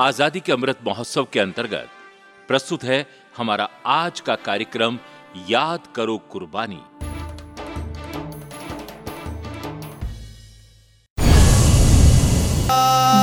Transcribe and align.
आज़ादी 0.00 0.40
के 0.40 0.52
अमृत 0.52 0.78
महोत्सव 0.86 1.26
के 1.32 1.40
अंतर्गत 1.40 1.88
प्रस्तुत 2.48 2.84
है 2.84 3.04
हमारा 3.36 3.68
आज 3.86 4.20
का 4.20 4.34
कार्यक्रम 4.44 4.98
याद 5.48 5.86
करो 5.96 6.16
कुर्बानी। 6.32 6.80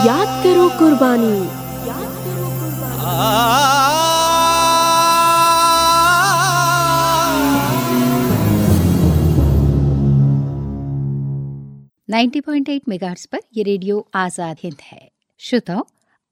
याद 0.08 0.44
करो 0.44 0.70
कुर्बानी। 0.80 1.34
याद 1.88 2.10
करो 2.24 2.48
कुर्बानी 2.60 3.30
90.8 12.10 12.90
मेगाहर्ट्ज 12.90 13.26
पर 13.26 13.40
ये 13.58 13.64
रेडियो 13.64 14.06
आज़ाद 14.16 14.58
हिंद 14.64 14.82
है। 14.84 15.08
श्रोताओ 15.40 15.88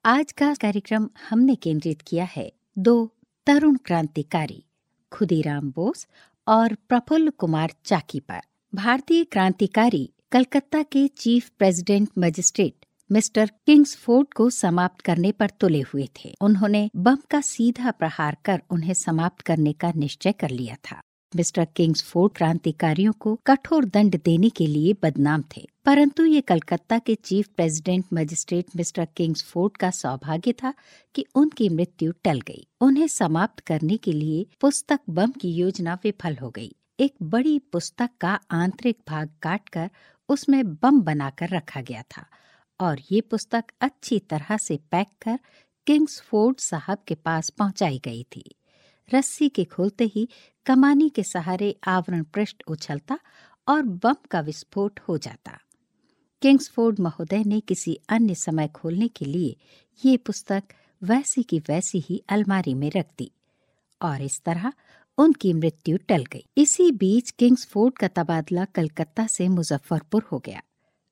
आज 0.08 0.32
का 0.32 0.54
कार्यक्रम 0.54 1.10
हमने 1.30 1.56
केंद्रित 1.56 2.02
किया 2.02 2.26
है 2.26 2.54
दो 2.78 3.16
तरुण 3.48 3.76
क्रांतिकारी, 3.76 4.64
खुदीराम 5.12 5.72
बोस 5.72 6.08
और 6.48 6.76
प्रफुल्ल 6.90 7.30
कुमार 7.30 7.72
चाकी 7.86 8.20
पर। 8.20 8.40
भारतीय 8.74 9.24
क्रांतिकारी 9.24 10.14
कलकत्ता 10.32 10.82
के 10.84 11.08
chief 11.08 11.50
president 11.50 12.10
magistrate 12.18 12.86
mister 13.12 13.52
Kingsford 13.66 14.34
को 14.34 14.50
समाप्त 14.50 15.02
करने 15.02 15.32
पर 15.32 15.50
तुले 15.50 15.82
हुए 15.82 16.08
थे। 16.16 16.34
उन्होंने 16.42 16.90
बम 16.96 17.18
का 17.32 17.42
सीधा 17.42 17.92
प्रहार 17.92 18.38
कर 18.46 18.62
उन्हें 18.70 18.94
समाप्त 18.94 19.42
करने 19.42 19.74
का 19.74 19.92
निश्चय 19.96 20.32
कर 20.32 20.50
लिया 20.50 20.76
था। 20.76 21.02
मिस्टर 21.36 21.66
किंग्सफोर्ड 21.76 22.34
क्रांतिकारियों 22.34 23.12
को 23.13 23.34
कठोर 23.48 23.86
दंड 23.86 24.16
देने 24.26 24.49
के 24.49 24.66
लिए 24.67 24.94
बदनाम 25.04 25.44
थे, 25.55 25.66
परंतु 25.86 26.26
ये 26.26 26.41
कलकत्ता 26.41 27.00
के 27.00 27.16
chief 27.16 27.48
president 27.48 28.05
magistrate 28.13 28.76
mister 28.76 29.08
Kingsford 29.16 29.77
का 29.77 29.90
सौभाग्य 29.91 30.52
था 30.53 30.73
कि 31.16 31.26
उनकी 31.36 31.69
मृत्यु 31.69 32.11
टल 32.23 32.39
गई। 32.42 32.67
उन्हें 32.81 33.08
समाप्त 33.08 33.59
करने 33.59 33.97
के 33.97 34.11
लिए 34.11 34.45
पुस्तक 34.61 35.00
बम 35.09 35.31
की 35.31 35.53
योजना 35.53 35.97
विफल 36.03 36.38
हो 36.38 36.50
गई। 36.50 36.72
एक 37.00 37.16
बड़ी 37.23 37.58
पुस्तक 37.72 38.09
का 38.22 38.39
आंतरिक 38.53 38.97
भाग 39.08 39.30
काटकर 39.41 39.89
उसमें 40.30 40.64
बम 40.75 41.02
बनाकर 41.02 41.50
रखा 41.50 41.81
गया 41.81 42.03
था 42.12 42.25
और 42.80 43.02
ये 43.12 43.22
पुस्तक 43.22 43.72
अच्छी 43.81 44.19
तरह 44.19 44.58
से 44.58 44.80
पैक 44.91 45.08
कर 45.22 45.39
किंग्सफोर्ड 45.88 46.58
साहब 46.59 47.03
के 47.08 47.16
पास 47.16 47.50
पहुंचाई 47.50 48.02
गई 48.06 48.23
थी। 48.36 48.44
रस्सी 49.13 49.50
के 49.50 49.63
खोलते 49.63 50.05
ही 50.16 50.30
कमानी 50.66 51.09
के 51.09 51.23
सहारे 51.23 51.75
आवरण 51.88 52.23
पृष्ठ 52.23 52.63
उछलता 52.67 53.19
और 53.67 53.81
बम 53.81 54.16
का 54.31 54.39
विस्फोट 54.39 55.00
हो 55.00 55.17
जाता। 55.17 55.59
किंग्सफोर्ड 56.41 57.00
महोदय 57.00 57.44
ने 57.44 57.59
किसी 57.59 58.00
अन्य 58.09 58.35
समय 58.35 58.67
खोलने 58.67 59.08
के 59.08 59.25
लिए 59.25 59.55
ये 60.05 60.17
पुस्तक 60.17 60.63
वैसी 61.03 61.44
की 61.44 61.59
वैसी 61.59 62.00
ही 62.00 62.23
अलमारी 62.30 62.73
में 62.73 62.91
रख 62.95 63.05
दी 63.17 63.31
और 64.02 64.22
इस 64.22 64.41
तरह 64.45 64.73
उनकी 65.17 65.53
मृत्यु 65.53 65.97
टल 65.97 66.23
गई। 66.23 66.45
इसी 66.58 66.91
बीच 66.91 67.31
किंग्सफोर्ड 67.31 67.97
का 67.97 68.08
तबादला 68.08 68.66
कलकत्ता 68.66 69.28
से 69.28 69.47
मुजफ्फरपुर 69.47 70.23
हो 70.31 70.39
गया। 70.39 70.61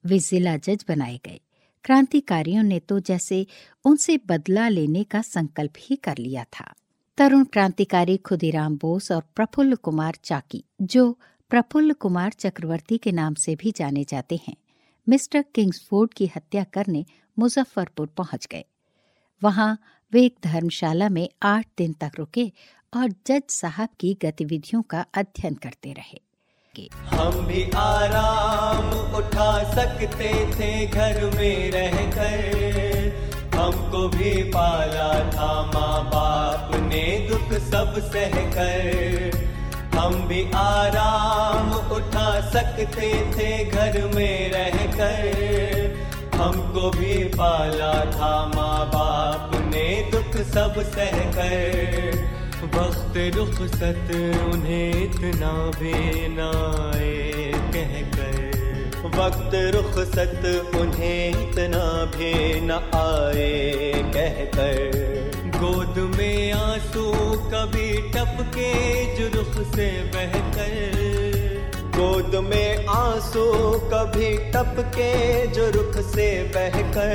वे 0.06 0.20
जिला 0.20 0.58
जज 0.58 0.86
बनाए 0.88 1.20
गए। 1.26 1.40
क्रांतिकारियों 1.84 2.64
ने 2.64 2.80
तो 2.80 3.00
जैसे 3.00 3.48
उनसे 3.86 4.18
बदला 4.18 4.70
लेने 4.70 5.04
का 5.04 5.22
संकल्प 5.22 5.74
ही 5.78 5.96
कर 5.96 6.18
लिया 6.18 6.44
था। 6.44 6.74
तरुण 7.18 7.44
क्रांतिकारी 7.44 8.16
खुदीराम 8.18 8.76
बोस 8.76 9.12
और 9.12 9.22
प्रफुल्ल 9.36 9.76
कुमार 9.76 10.16
चाकी, 10.24 10.64
जो 10.82 11.12
प्रफुल्ल 11.52 11.94
कुमार 11.94 12.32
चक्रवर्ती 12.32 12.98
के 12.98 13.12
नाम 13.12 13.34
से 13.34 13.56
भी 13.56 13.72
जाने 13.72 14.04
जाते 14.04 14.40
हैं, 14.48 14.56
मिस्टर 15.08 15.44
किंग्सफोर्ड 15.56 16.14
की 16.14 16.26
हत्या 16.36 16.64
करने 16.74 17.06
मुजफ्फरपुर 17.38 18.08
पहुँच 18.18 18.48
गए। 18.52 18.64
वहाँ 19.42 19.78
वे 20.14 20.24
एक 20.26 20.36
धर्मशाला 20.44 21.10
में 21.10 21.28
आठ 21.44 21.66
दिन 21.78 21.94
तक 21.94 22.12
रुके 22.18 22.52
और 22.94 23.10
जज 23.28 23.44
साहब 23.52 23.90
की 24.00 24.14
गतिविधियों 24.22 24.82
का 24.82 25.06
अध्ययन 25.14 25.54
करते 25.64 25.94
रहे। 25.94 26.20
हम 27.10 27.46
भी 27.46 27.64
आराम 27.78 28.90
उठा 29.18 29.52
सकते 29.74 30.34
थे 30.54 30.88
घर 30.88 31.24
में 31.36 31.72
रहकर, 31.72 33.08
हमको 33.56 34.08
भी 34.10 34.44
पाला 34.52 35.14
था 35.32 35.52
माँ 35.66 36.04
बाप 36.06 36.65
ने 36.86 37.04
दुख 37.30 37.52
सब 37.64 38.00
सह 38.08 38.38
कर 38.56 39.44
हम 39.96 40.16
भी 40.28 40.42
आराम 40.58 41.72
उठा 41.96 42.30
सकते 42.50 42.86
थे 43.36 43.50
घर 43.66 44.00
में 44.16 44.52
रह 44.52 44.78
कर 44.96 45.94
हमको 46.36 46.90
भी 46.92 47.24
पाला 47.36 47.94
था 48.12 48.34
माँ 48.56 48.86
बाप 48.88 49.52
ने 49.66 49.86
दुख 50.12 50.36
सब 50.48 50.82
सह 50.96 51.20
कर 51.38 52.24
वक्त 52.76 53.18
रुखसत 53.36 54.12
उन्हें 54.46 55.04
इतना 55.04 55.54
भी 55.80 56.28
नाए 56.30 57.52
कह 57.74 57.94
कर 58.16 58.46
वक्त 59.16 59.56
रुखसत 59.76 60.46
उन्हें 60.76 61.30
इतना 61.30 61.84
भी 62.16 62.34
न 62.62 62.80
आए 62.96 63.92
कह 64.16 64.44
कर 64.56 65.45
गोद 65.56 66.16
में 66.18 66.52
आँसू 66.52 67.12
कभी 67.38 67.98
टपके, 67.98 68.72
जो 69.16 69.38
रुख 69.38 69.68
से 69.68 70.04
बहकर। 70.04 70.76
गोद 71.98 72.36
में 72.36 72.86
आँसू 72.88 73.54
कभी 73.94 74.38
टपके, 74.38 75.48
जो 75.48 75.70
रुख 75.70 75.98
से 75.98 76.44
बहकर। 76.44 77.14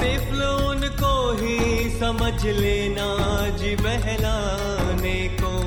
तिफल 0.00 0.42
उनको 0.42 1.32
ही 1.32 1.90
समझ 1.90 2.46
लेना 2.46 3.08
जी 3.56 3.76
बहलाने 3.76 5.28
को। 5.40 5.60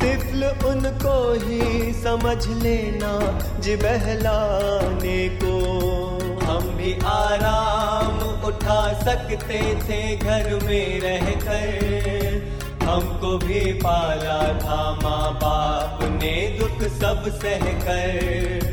तिफल 0.00 0.44
उनको 0.66 1.32
ही 1.32 1.92
समझ 1.92 2.62
लेना 2.62 3.40
जी 3.60 3.76
बहलाने 3.76 5.28
को। 5.28 6.21
हम 6.52 6.64
भी 6.76 6.92
आराम 7.08 8.18
उठा 8.44 8.80
सकते 8.94 9.60
थे 9.82 10.00
घर 10.16 10.48
में 10.64 11.00
रहकर। 11.00 12.34
हमको 12.82 13.30
भी 13.38 13.60
पाला 13.82 14.40
था 14.58 14.80
माँ 15.02 15.32
बाप 15.34 16.02
ने 16.12 16.34
दुख 16.58 16.82
सब 16.90 17.28
सह 17.38 17.64
कर। 17.84 18.68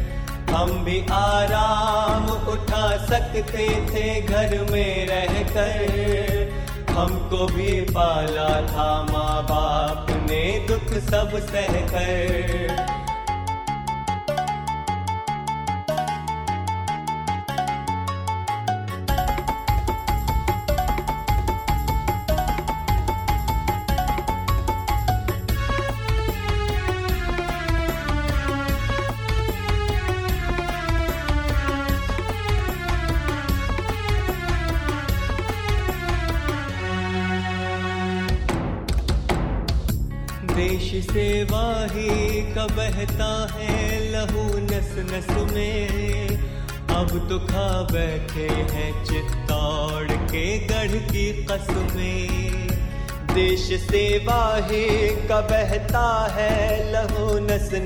हम 0.52 0.84
भी 0.86 1.00
आराम 1.12 2.28
उठा 2.54 2.86
सकते 3.06 3.72
थे 3.92 4.06
घर 4.22 4.58
में 4.72 5.08
रह 5.08 5.42
कर 5.54 6.54
हमको 6.92 7.46
भी 7.48 7.82
पाला 7.92 8.50
था 8.68 8.92
माँ 9.12 9.44
बाप 9.44 10.12
ने 10.30 10.44
दुख 10.68 10.94
सब 11.10 11.40
सह 11.48 11.82
कर। 11.94 12.99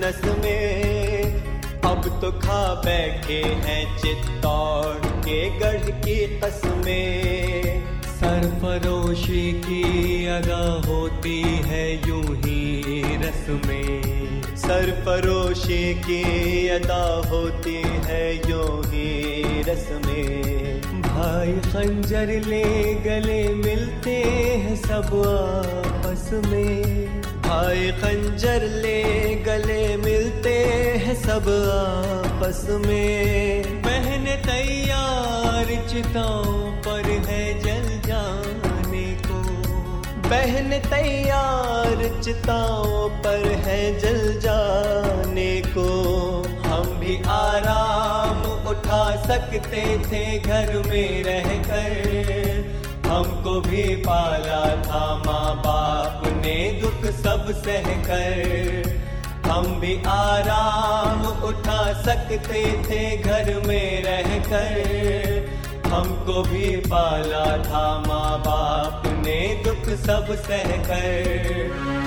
नस 0.04 0.22
में 0.38 1.82
अब 1.86 2.08
तो 2.22 2.32
खा 2.40 2.64
बैठे 2.76 3.38
हैं 3.66 3.84
चित्तौड़ 3.98 5.12
के 5.26 5.38
गढ़ 5.60 5.90
की 6.00 6.16
कसमें। 6.40 7.84
सरफरोशी 8.14 9.46
की 9.62 10.26
अदा 10.28 10.66
होती 10.88 11.40
है 11.68 11.86
यूँ 12.10 12.36
ही 12.36 13.02
रस 13.24 13.48
में 13.66 14.42
सरफरोशी 14.58 15.82
की 16.04 16.68
अदा 16.70 17.04
होती 17.30 17.76
है 18.08 18.26
यूँ 18.50 18.84
ही 18.86 19.62
रस 19.70 19.90
में 20.06 20.82
भाई 21.02 21.60
खंजर 21.72 22.40
ले 22.48 22.64
गले 23.06 23.44
मिलते 23.56 24.16
हैं 24.16 24.76
सब 24.76 25.22
आपस 25.26 26.30
में। 26.46 27.23
भाई 27.44 27.92
खंजर 27.92 28.62
ले 28.84 29.04
गले 29.36 29.98
मिलते 29.98 30.54
हैं 31.04 31.16
सब 31.16 31.48
आपस 31.74 32.62
में। 32.86 33.64
बहन 33.82 34.26
तैयार 34.46 35.66
चिताओं 35.90 36.72
पर 36.82 37.10
है 37.28 37.44
जल 37.60 37.88
जाने 38.08 39.06
को। 39.28 39.42
बहन 40.30 40.70
तैयार 40.90 42.22
चिताओं 42.24 43.10
पर 43.10 43.46
है 43.66 44.00
जल 44.00 44.40
जाने 44.40 45.62
को। 45.68 45.88
हम 46.66 46.86
भी 47.00 47.16
आराम 47.28 48.42
उठा 48.68 49.04
सकते 49.28 49.84
थे 50.08 50.40
घर 50.40 50.84
में 50.90 51.24
रहकर। 51.24 51.92
हमको 53.08 53.62
भी 53.62 53.84
पाला 53.96 54.66
था 54.84 55.06
माँ 55.26 55.56
बाप 55.56 55.83
ने 56.44 56.56
दुख 56.82 57.06
सब 57.16 57.52
सह 57.58 57.90
कर 58.06 58.92
हम 59.46 59.66
भी 59.80 59.96
आराम 60.08 61.26
उठा 61.48 61.82
सकते 62.02 62.64
थे 62.86 63.02
घर 63.18 63.54
में 63.68 64.04
रह 64.04 64.38
कर 64.50 65.88
हमको 65.88 66.44
भी 66.44 66.76
पाला 66.86 67.46
था 67.64 67.86
माँ 68.08 68.40
बाप 68.40 69.04
ने 69.26 69.40
दुख 69.66 69.90
सब 70.00 70.36
सह 70.42 70.78
कर 70.88 72.03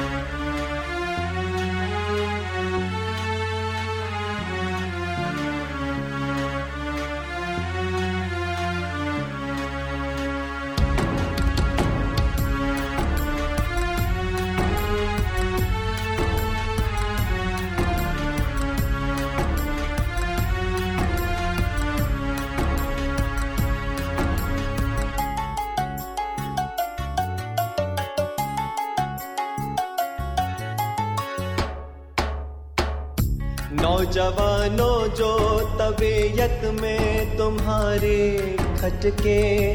खटके 39.06 39.72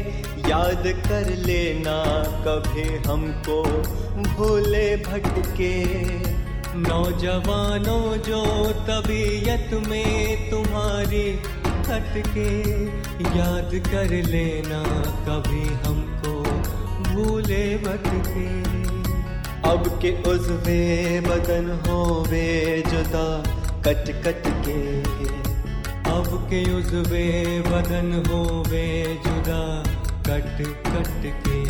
याद 0.50 0.82
कर 0.86 1.28
लेना 1.34 1.94
कभी 2.46 2.82
हमको 3.08 3.62
भूले 4.22 4.96
भटके। 4.96 5.84
नौजवानों 6.78 8.16
जो 8.16 8.44
तबीयत 8.72 9.70
में 9.88 10.50
तुम्हारी 10.50 11.36
खटके, 11.86 12.50
याद 13.38 13.70
कर 13.86 14.14
लेना 14.22 14.82
कभी 15.28 15.64
हमको 15.86 16.34
भूले 17.02 17.76
भटके। 17.76 18.46
अब 19.70 19.98
के 20.02 20.12
उजवे 20.30 21.20
बदन 21.20 21.80
हो 21.86 22.04
होवे 22.04 22.84
जुदा 22.88 23.42
कट 23.80 24.10
कट 24.24 24.42
के। 24.46 24.91
के 26.52 26.76
उजवे 26.76 27.60
बदन 27.60 28.24
हो 28.28 28.64
वे 28.66 29.20
जुदा 29.26 29.62
कट 30.26 30.58
कट 30.86 31.22
के। 31.46 31.60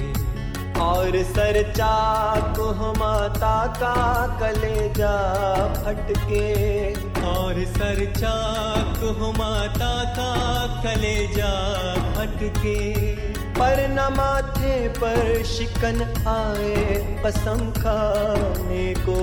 और 0.80 1.22
सर 1.22 1.72
चाक 1.72 2.58
माता 2.98 3.66
का 3.66 3.94
कलेजा 4.40 5.12
फटके। 5.74 6.46
और 7.26 7.64
सर 7.64 8.04
चाक 8.16 9.04
माता 9.38 9.92
का 10.18 10.32
कलेजा 10.82 11.52
फटके। 12.16 12.78
पर 13.52 13.88
न 13.88 14.08
माथे 14.16 14.88
पर 14.88 15.44
शिकन 15.44 16.02
आए 16.28 17.20
कसम 17.26 17.70
खाने 17.70 18.94
को 18.94 19.20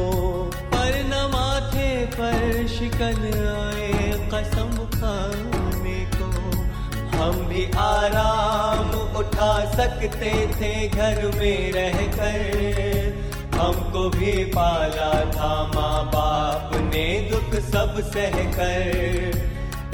पर 0.55 1.03
न 1.05 1.29
माथे 1.33 2.05
पर 2.05 2.67
शिकन 2.67 3.21
आए 3.57 4.09
कसम 4.33 4.71
खाने 4.99 5.38
हम 7.19 7.35
भी 7.47 7.65
आराम 7.79 8.91
उठा 9.19 9.53
सकते 9.71 10.31
थे 10.53 10.71
घर 10.87 11.17
में 11.37 11.71
रहकर। 11.71 12.37
हमको 13.55 14.09
भी 14.09 14.43
पाला 14.53 15.11
था 15.31 15.51
माँ 15.75 16.03
बाप 16.05 16.75
ने 16.83 17.05
दुख 17.31 17.59
सब 17.63 17.99
सह 18.11 18.37
कर 18.53 19.47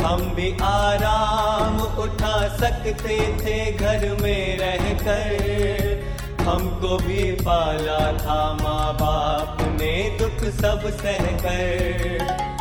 हम 0.03 0.21
भी 0.35 0.51
आराम 0.63 1.79
उठा 2.03 2.35
सकते 2.57 3.17
थे 3.39 3.55
घर 3.71 4.07
में 4.21 4.57
रहकर। 4.59 6.03
हमको 6.41 6.97
भी 6.97 7.31
पाला 7.41 7.99
था 8.17 8.41
माँ 8.61 8.93
बाप 8.93 9.61
ने 9.79 9.93
दुख 10.19 10.43
सब 10.55 10.89
सह 11.01 11.25
कर 11.37 12.54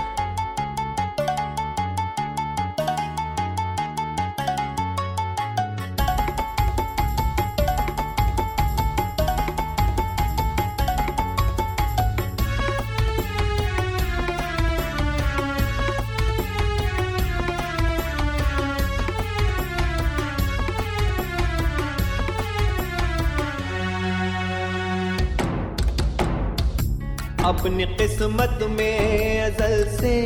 अपनी 27.64 27.84
किस्मत 27.96 28.58
में 28.70 29.40
अजल 29.40 29.84
से 29.90 30.16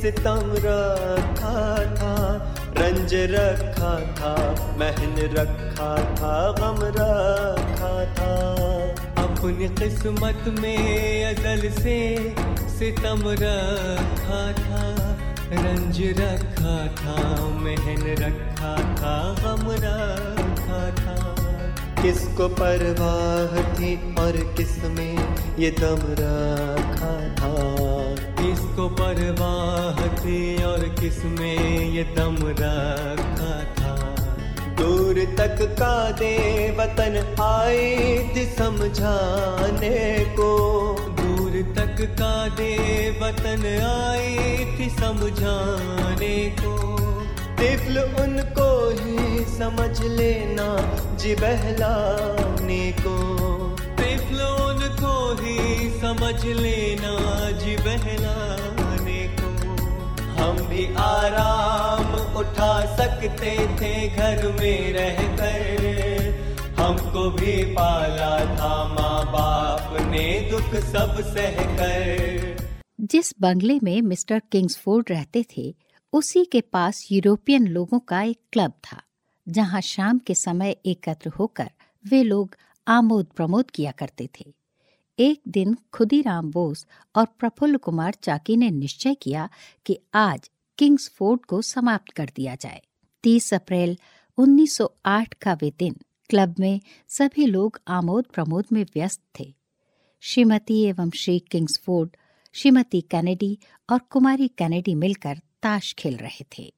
सितम 0.00 0.52
रखा 0.64 1.62
था, 1.94 2.12
रंज 2.78 3.14
रखा 3.32 3.90
था, 4.18 4.30
महन 4.78 5.16
रखा 5.32 5.88
था, 6.14 6.30
गम 6.60 6.78
रखा 6.98 7.90
था। 8.14 8.30
अपनी 9.24 9.68
किस्मत 9.80 10.44
में 10.60 11.24
अजल 11.24 11.68
से 11.72 11.98
सितम 12.78 13.24
रखा 13.42 14.40
था, 14.60 14.84
रंज 15.52 16.00
रखा 16.20 16.76
था, 17.00 17.18
महन 17.58 18.06
रखा 18.22 18.76
था, 18.94 19.16
गम 19.42 19.70
रखा 19.84 20.41
किसको 22.02 22.48
परवाह 22.48 23.74
थी 23.74 24.14
और 24.14 24.54
किसमें 24.56 25.18
ये 25.58 25.70
दम 25.70 26.00
रखा 26.10 27.12
था? 27.34 27.52
किसको 28.42 28.88
परवाह 28.88 30.06
थी 30.06 30.64
और 30.64 30.80
किसमें 31.00 31.90
ये 31.90 32.02
दम 32.02 32.36
रखा 32.42 33.54
था? 33.78 33.96
दूर 34.74 35.14
तक 35.38 35.76
का 35.78 36.10
दे 36.10 36.34
वतन 36.78 37.42
आए 37.42 38.30
थी 38.36 38.44
समझाने 38.44 40.24
को। 40.24 40.50
दूर 41.10 41.74
तक 41.76 42.04
का 42.18 42.48
दे 42.48 42.74
वतन 43.22 43.64
आए 43.84 44.76
थी 44.78 44.90
समझाने 44.90 46.56
को। 46.60 47.00
तिफल 47.56 47.98
उनको 47.98 48.61
समझ 49.52 50.00
लेना 50.02 50.68
जी 51.16 51.34
बहलाने 51.34 52.84
को। 53.00 53.16
तिफल 53.96 54.40
उनको 54.42 55.14
ही 55.42 55.90
समझ 56.00 56.44
लेना 56.44 57.14
जी 57.60 57.76
बहलाने 57.76 59.20
को। 59.40 59.50
हम 60.32 60.56
भी 60.68 60.86
आराम 60.94 62.14
उठा 62.36 62.74
सकते 62.96 63.56
थे 63.80 64.08
घर 64.08 64.46
में 64.60 64.92
रहकर। 64.92 65.60
हमको 66.80 67.30
भी 67.30 67.52
पाला 67.74 68.38
था 68.56 68.72
माँ 68.88 69.24
बाप 69.26 69.96
ने 70.10 70.26
दुख 70.50 70.74
सब 70.84 71.20
सह 71.34 71.62
कर 71.76 72.60
जिस 73.00 73.32
बंगले 73.40 73.78
में 73.82 74.02
मिस्टर 74.02 74.42
किंग्सफोर्ड 74.52 75.10
रहते 75.10 75.44
थे 75.56 75.74
उसी 76.12 76.44
के 76.44 76.60
पास 76.60 77.06
यूरोपियन 77.12 77.66
लोगों 77.66 77.98
का 77.98 78.22
एक 78.22 78.38
क्लब 78.52 78.72
था। 78.84 79.02
जहाँ 79.48 79.80
शाम 79.80 80.18
के 80.18 80.34
समय 80.34 80.76
एकत्र 80.86 81.28
होकर 81.28 81.70
वे 82.06 82.22
लोग 82.22 82.56
आमोद 82.88 83.26
प्रमोद 83.26 83.70
किया 83.70 83.90
करते 83.90 84.28
थे। 84.40 84.54
एक 85.18 85.40
दिन 85.48 85.76
खुदीराम 85.92 86.50
बोस 86.50 86.86
और 87.16 87.26
प्रफुल्ल 87.26 87.76
कुमार 87.76 88.14
चाकी 88.22 88.56
ने 88.56 88.70
निश्चय 88.70 89.14
किया 89.14 89.48
कि 89.86 89.98
आज 90.14 90.50
किंग्सफोर्ड 90.78 91.44
को 91.44 91.62
समाप्त 91.62 92.12
कर 92.12 92.30
दिया 92.36 92.54
जाए। 92.54 92.82
30 93.22 93.54
अप्रैल 93.54 93.98
1908 94.38 95.34
का 95.34 95.52
वे 95.52 95.72
दिन 95.78 95.96
क्लब 96.30 96.54
में 96.58 96.80
सभी 97.08 97.46
लोग 97.46 97.80
आमोद 97.88 98.24
प्रमोद 98.24 98.66
में 98.72 98.84
व्यस्त 98.84 99.20
थे। 99.40 99.54
श्रीमती 100.20 100.82
एवं 100.82 101.10
श्री 101.10 101.38
किंग्सफोर्ड 101.38 102.16
श्रीमती 102.52 103.00
कैनेडी 103.00 103.58
और 103.90 103.98
कुमारी 103.98 104.48
कैनेडी 104.48 104.94
मिलकर 104.94 105.40
ताश 105.62 105.94
खेल 105.94 106.16
रहे 106.16 106.44
थे। 106.58 106.74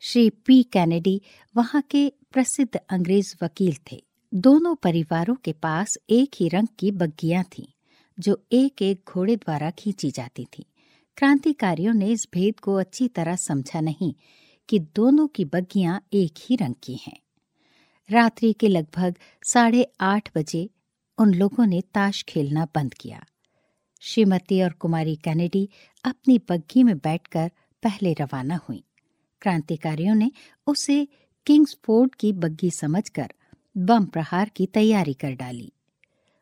श्री 0.00 0.30
पी 0.30 0.62
कैनेडी 0.62 1.22
वहाँ 1.56 1.82
के 1.82 2.12
प्रसिद्ध 2.30 2.80
अंग्रेज़ 2.90 3.34
वकील 3.42 3.76
थे। 3.92 4.04
दोनों 4.34 4.74
परिवारों 4.74 5.34
के 5.34 5.52
पास 5.52 5.98
एक 6.10 6.30
ही 6.40 6.48
रंग 6.48 6.68
की 6.78 6.90
बग्गियाँ 6.90 7.44
थीं, 7.44 7.66
जो 8.20 8.46
एक 8.52 8.82
एक 8.82 9.00
घोड़े 9.08 9.36
द्वारा 9.36 9.70
खींची 9.70 10.10
जाती 10.10 10.44
थीं। 10.44 10.64
क्रांतिकारियों 11.16 11.94
ने 11.94 12.06
इस 12.06 12.28
भेद 12.34 12.60
को 12.60 12.74
अच्छी 12.74 13.08
तरह 13.08 13.36
समझा 13.36 13.80
नहीं 13.80 14.14
कि 14.68 14.78
दोनों 14.78 15.26
की 15.26 15.44
बग्गियाँ 15.44 16.06
एक 16.12 16.34
ही 16.38 16.56
रंग 16.56 16.74
की 16.82 16.94
हैं। 16.94 17.20
रात्रि 18.10 18.52
के 18.52 18.68
लगभग 18.68 19.16
साढ़े 19.44 19.92
आठ 20.00 20.30
बजे 20.36 20.70
उन 21.18 21.34
लोगों 21.34 21.66
ने 21.66 21.80
ताश 21.80 22.22
खेलना 22.22 22.68
बंद 22.74 22.94
किया। 22.94 23.24
श्रीमती 24.00 24.62
और 24.62 24.72
कुमारी 24.72 25.16
कैनेडी 25.16 25.68
अपनी 26.04 26.38
बग्घी 26.38 26.82
में 26.82 26.98
बैठकर 26.98 27.50
पहले 27.82 28.12
रवाना 28.12 28.60
हुई। 28.68 28.82
क्रांतिकारियों 29.42 30.14
ने 30.14 30.30
उसे 30.66 31.06
किंग्सफोर्ड 31.46 32.14
की 32.14 32.32
बग्गी 32.34 32.70
समझकर 32.70 33.32
बम 33.76 34.04
प्रहार 34.04 34.50
की 34.56 34.66
तैयारी 34.66 35.14
कर 35.14 35.32
डाली। 35.32 35.72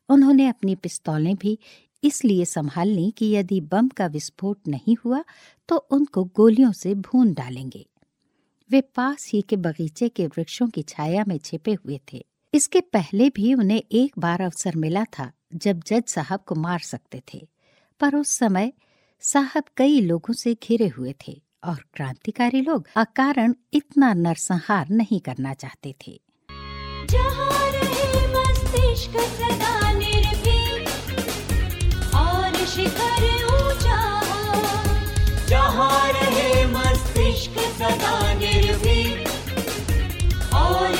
उन्होंने 0.08 0.46
अपनी 0.46 0.74
पिस्तौलें 0.74 1.34
भी 1.36 1.58
इसलिए 2.02 2.44
संभाल 2.44 2.88
ली 2.88 3.10
कि 3.10 3.30
यदि 3.30 3.60
बम 3.62 3.88
का 3.88 4.06
विस्फोट 4.06 4.68
नहीं 4.68 4.96
हुआ 5.04 5.22
तो 5.68 5.76
उनको 5.76 6.24
गोलियों 6.36 6.72
से 6.72 6.94
भून 6.94 7.32
डालेंगे। 7.34 7.84
वे 8.70 8.80
पास 8.96 9.28
ही 9.32 9.40
के 9.42 9.56
बगीचे 9.56 10.08
के 10.08 10.26
वृक्षों 10.26 10.68
की 10.68 10.82
छाया 10.82 11.24
में 11.28 11.36
छिपे 11.38 11.72
हुए 11.74 11.98
थे। 12.12 12.24
इसके 12.54 12.80
पहले 12.80 13.28
भी 13.30 13.54
उन्हें 13.54 13.82
एक 13.92 14.18
बार 14.18 14.40
अवसर 14.40 14.76
मिला 14.76 15.04
था 15.18 15.30
जब 15.54 15.82
जज 15.86 16.04
साहब 16.08 16.40
को 16.46 16.54
मार 16.54 16.78
सकते 16.80 17.22
थे, 17.34 17.46
पर 18.00 18.16
उस 18.16 18.36
समय 18.38 18.72
साहब 19.22 19.64
कई 19.76 20.00
लोगों 20.00 20.34
से 20.34 20.54
घिरे 20.54 20.88
हुए 20.88 21.14
थे। 21.28 21.40
और 21.64 21.84
क्रांतिकारी 21.94 22.60
लोग 22.60 22.86
अकारण 22.96 23.54
इतना 23.72 24.12
नरसंहार 24.14 24.88
नहीं 24.90 25.20
करना 25.20 25.54
चाहते 25.54 25.94
थे। 26.06 26.20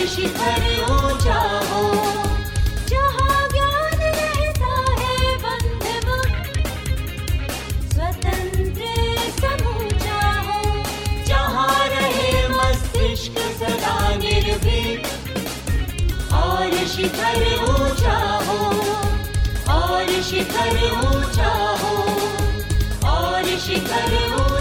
शिखर 0.07 0.85
ऊँचा 0.91 1.63
हो। 1.65 2.14
शिखर 17.05 17.43
ऊँचा 17.71 18.13
हो 18.45 18.59
और 19.73 20.23
शिखर 20.29 20.77
ऊँचा 21.07 21.51
हो 21.81 21.97
और 23.11 23.45
शिखर 23.67 24.15
ऊँचा 24.35 24.54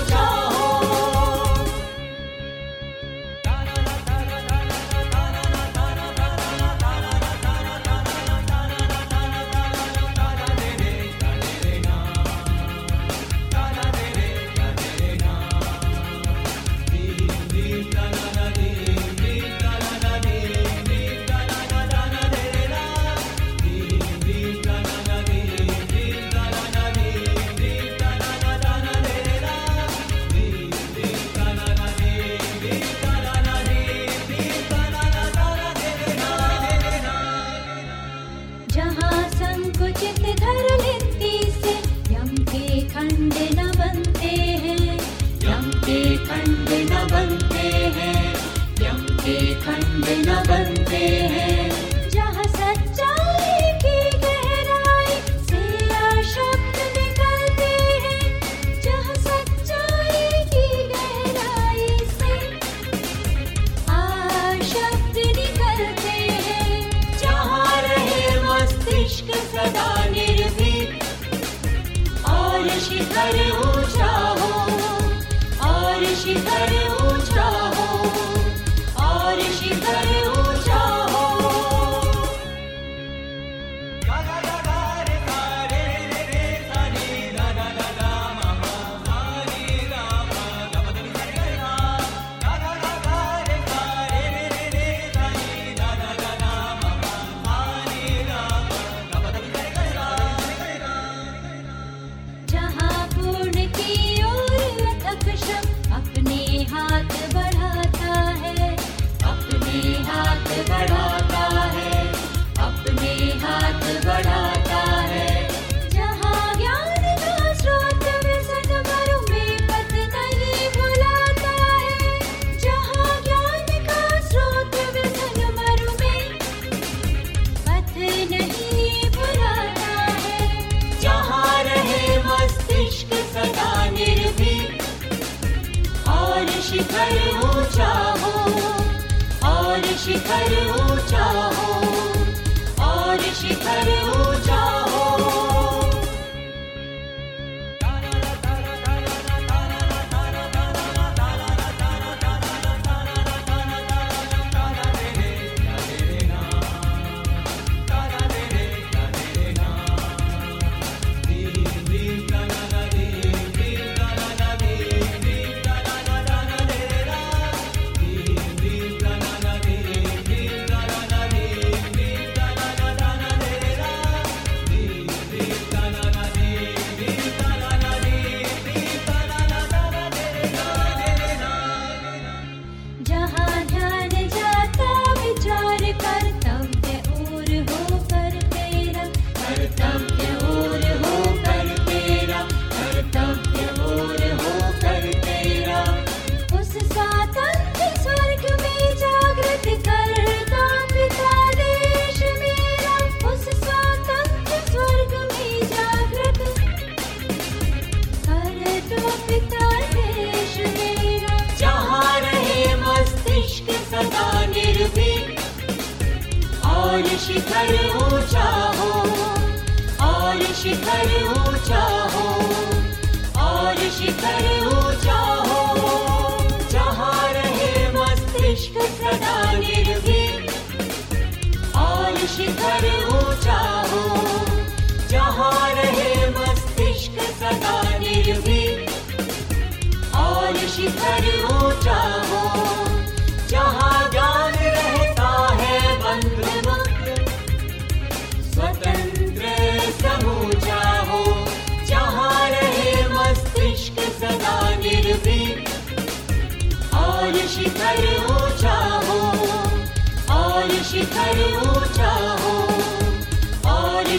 खंड 50.01 50.32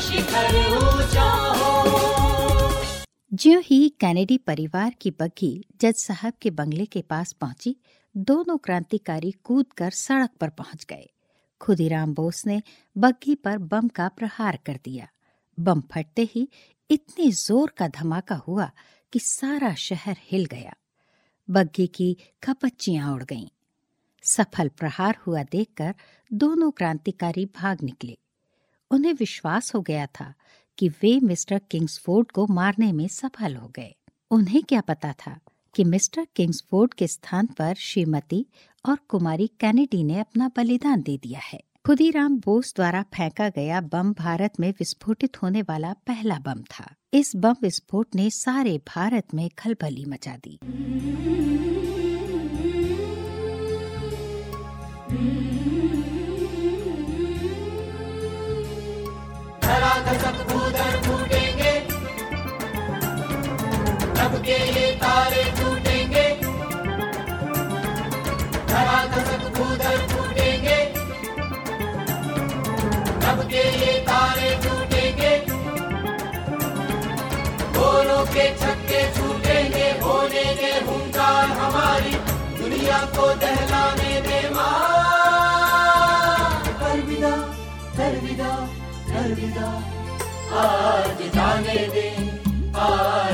शिखर 0.00 0.52
ज्यों 3.32 3.62
ही 3.64 3.88
कैनेडी 3.88 4.38
परिवार 4.38 4.94
की 5.00 5.10
बग्घी 5.10 5.64
जज 5.80 5.94
साहब 5.94 6.32
के 6.42 6.50
बंगले 6.50 6.86
के 6.86 7.02
पास 7.02 7.32
पहुँची, 7.32 7.76
दोनों 8.16 8.56
क्रांतिकारी 8.58 9.30
कूदकर 9.44 9.90
सड़क 9.90 10.30
पर 10.40 10.48
पहुँच 10.48 10.84
गए। 10.84 11.10
खुदीराम 11.60 12.14
बोस 12.14 12.46
ने 12.46 12.62
बग्घी 12.98 13.34
पर 13.34 13.58
बम 13.58 13.88
का 13.88 14.08
प्रहार 14.08 14.58
कर 14.66 14.78
दिया। 14.84 15.08
बम 15.60 15.80
फटते 15.80 16.28
ही 16.34 16.48
इतने 16.90 17.30
ज़ोर 17.30 17.72
का 17.76 17.88
धमाका 17.88 18.34
हुआ 18.34 18.70
कि 19.12 19.18
सारा 19.18 19.74
शहर 19.74 20.16
हिल 20.20 20.44
गया। 20.44 20.74
बग्घी 21.50 21.86
की 21.86 22.16
खपच्चियाँ 22.42 23.14
उड़ 23.14 23.24
गईं। 23.24 23.46
सफल 24.22 24.68
प्रहार 24.68 25.16
हुआ 25.26 25.42
देखकर 25.42 25.94
दोनों 26.32 26.70
क्रांतिकारी 26.70 27.46
भाग 27.46 27.82
निकले। 27.82 28.18
उन्हें 28.94 29.12
विश्वास 29.12 29.74
हो 29.74 29.80
गया 29.80 30.06
था 30.06 30.34
कि 30.78 30.88
वे 30.88 31.20
मिस्टर 31.20 31.60
किंग्सफोर्ड 31.70 32.30
को 32.30 32.46
मारने 32.46 32.92
में 32.92 33.08
सफल 33.08 33.56
हो 33.56 33.68
गए। 33.68 33.94
उन्हें 34.30 34.62
क्या 34.62 34.80
पता 34.80 35.12
था 35.12 35.40
कि 35.74 35.84
मिस्टर 35.84 36.26
किंग्सफोर्ड 36.36 36.94
के 36.94 37.06
स्थान 37.06 37.46
पर 37.46 37.74
श्रीमती 37.74 38.46
और 38.88 38.98
कुमारी 39.08 39.50
कैनेडी 39.60 40.04
ने 40.04 40.20
अपना 40.20 40.50
बलिदान 40.56 41.02
दे 41.02 41.16
दिया 41.16 41.40
है। 41.40 41.60
खुदीराम 41.86 42.38
बोस 42.38 42.72
द्वारा 42.76 43.02
फेंका 43.02 43.48
गया 43.48 43.80
बम 43.80 44.12
भारत 44.12 44.60
में 44.60 44.70
विस्फोटित 44.70 45.42
होने 45.42 45.62
वाला 45.62 45.92
पहला 45.92 46.38
बम 46.38 46.62
था। 46.62 46.94
इस 47.14 47.32
बम 47.36 47.56
विस्फोट 47.62 48.14
ने 48.14 48.30
सारे 48.30 48.78
भारत 48.78 49.34
में 49.34 49.50
खलबली 49.58 50.04
मचा 50.04 50.36
दी। 50.36 50.58
के 64.46 64.56
ये 64.70 64.86
तारे 64.96 65.42
टूटेंगे। 65.58 66.24
धराधसक 68.70 69.42
भूधर 69.56 69.96
फूटेंगे 70.08 70.78
रब 73.24 73.38
के 73.50 73.62
ये 73.80 73.92
तारे 74.08 74.50
टूटेंगे। 74.64 75.32
गोरों 77.76 78.24
के 78.34 78.46
छक्के 78.60 79.00
छूटेंगे, 79.16 79.88
होने 80.02 80.44
दे 80.60 80.72
हुंकार 80.88 81.46
हमारी 81.60 82.14
दुनिया 82.58 83.00
को 83.16 83.26
दहलाने 83.42 84.12
दे 84.28 84.40
माँ। 84.50 84.76
अलविदा 86.90 87.34
अलविदा 88.04 88.52
अलविदा 89.14 89.68
आज 90.60 91.18
जाने 91.34 91.80
दे, 91.94 92.08
आज 92.82 93.33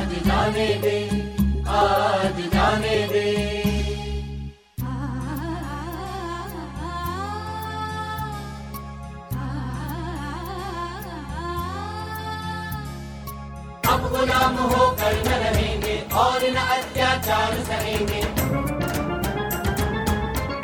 अब 14.00 14.06
गुलाम 14.10 14.54
होकर 14.56 15.16
न 15.24 15.32
रहेंगे 15.40 15.94
और 16.16 16.44
न 16.50 16.60
अत्याचार 16.74 17.56
सहेंगे। 17.64 18.20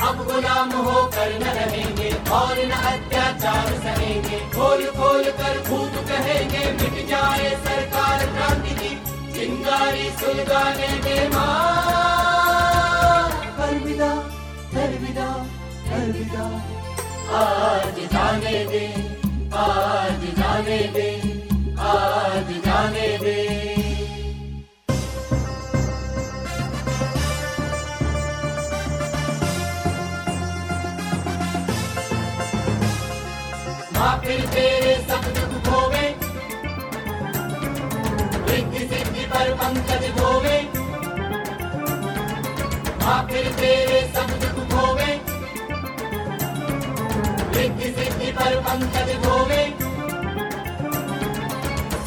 अब 0.07 0.23
गुलाम 0.27 0.71
होकर 0.79 1.35
न 1.41 1.53
रहेंगे 1.59 2.09
और 2.31 2.63
न 2.67 2.79
अत्याचार 2.93 3.69
सहेंगे। 3.83 4.39
खोल 4.55 4.87
खोल 4.97 5.23
कर 5.41 5.61
भूत 5.69 6.01
कहेंगे, 6.09 6.65
मिट 6.73 7.07
जाए 7.09 7.51
सरकार 7.67 8.27
क्रांति 8.27 8.75
की। 8.75 8.91
चिंगारी 9.35 10.11
सुलगाने 10.21 10.89
दे 11.05 11.19
अलविदा 13.67 14.13
अलविदा 14.81 15.31
अलविदा। 15.95 16.51
आज 17.37 18.05
जाने 18.13 18.59
दे, 18.65 18.87
आज 19.59 20.31
जाने 20.39 20.79
दे। 20.95 21.36
आज 21.93 22.53
जाने 22.67 23.09
दे 23.25 23.35
फिर 34.27 34.41
तेरे 34.55 34.95
सब 35.09 35.25
दुख 35.35 35.53
धोवे 35.67 36.07
रिद्धि 38.49 38.79
सिद्धि 38.93 39.25
पर 39.33 39.53
पंकज 39.61 40.07
धोवे 40.19 40.57
माँ, 43.03 43.21
फिर 43.31 43.51
तेरे 43.61 44.01
सब 44.17 44.31
दुख 44.43 44.59
धोवे 44.73 45.11
रिद्धि 47.59 47.91
सिद्धि 48.01 48.33
पर 48.39 48.61
पंकज 48.69 49.13
धोवे 49.25 49.63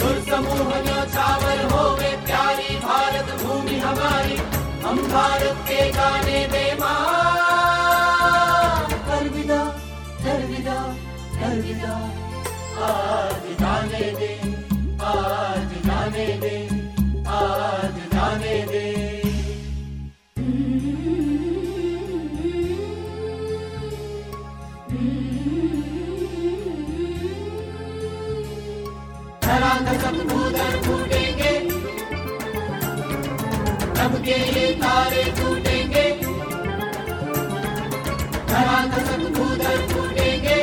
सुर 0.09 0.19
समूह 0.27 0.69
न्योछावर 0.85 1.59
होवे 1.71 2.09
प्यारी 2.27 2.75
भारत 2.85 3.27
भूमि 3.41 3.75
हमारी 3.79 4.37
हम 4.83 4.97
भारत 5.11 5.57
के 5.69 5.81
गाने 5.97 6.39
दे 6.53 6.63
माँ। 6.79 6.95
अलविदा 9.17 9.59
अलविदा 10.33 10.77
अलविदा 11.49 11.93
आज 12.89 13.45
गाने 13.61 14.09
दे 14.21 14.31
आज 15.11 15.68
के 34.29 34.73
तारे 34.73 35.23
टूटेंगे। 35.37 36.03
धराधसक 38.47 39.21
भूधर 39.37 39.77
फूटेंगे 39.87 40.57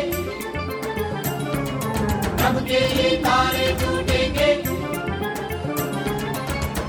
रब 2.42 2.59
के 2.68 2.81
तारे 3.16 3.66
टूटेंगे। 3.81 4.55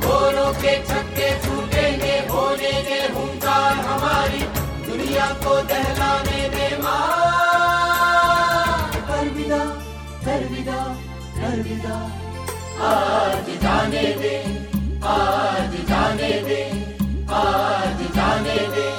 गोरों 0.05 0.53
के 0.53 0.75
छक्के 0.83 1.31
छूटेंगे। 1.39 2.13
होने 2.29 2.71
दे 2.83 3.01
हुंकार 3.15 3.73
हमारी, 3.73 4.43
दुनिया 4.85 5.25
को 5.43 5.61
दहलाने 5.63 6.47
दे 6.49 6.69
माँ। 6.77 7.01
अलविदा 9.17 9.63
अलविदा 10.35 10.79
अलविदा 11.47 11.97
आज 12.87 13.49
जाने 13.63 14.07
दे। 14.13 14.66
आज 15.07 15.75
जाने 15.89 16.31
दे 16.47 16.61
आज 17.41 17.99
जाने 18.15 18.57
दे। 18.75 18.96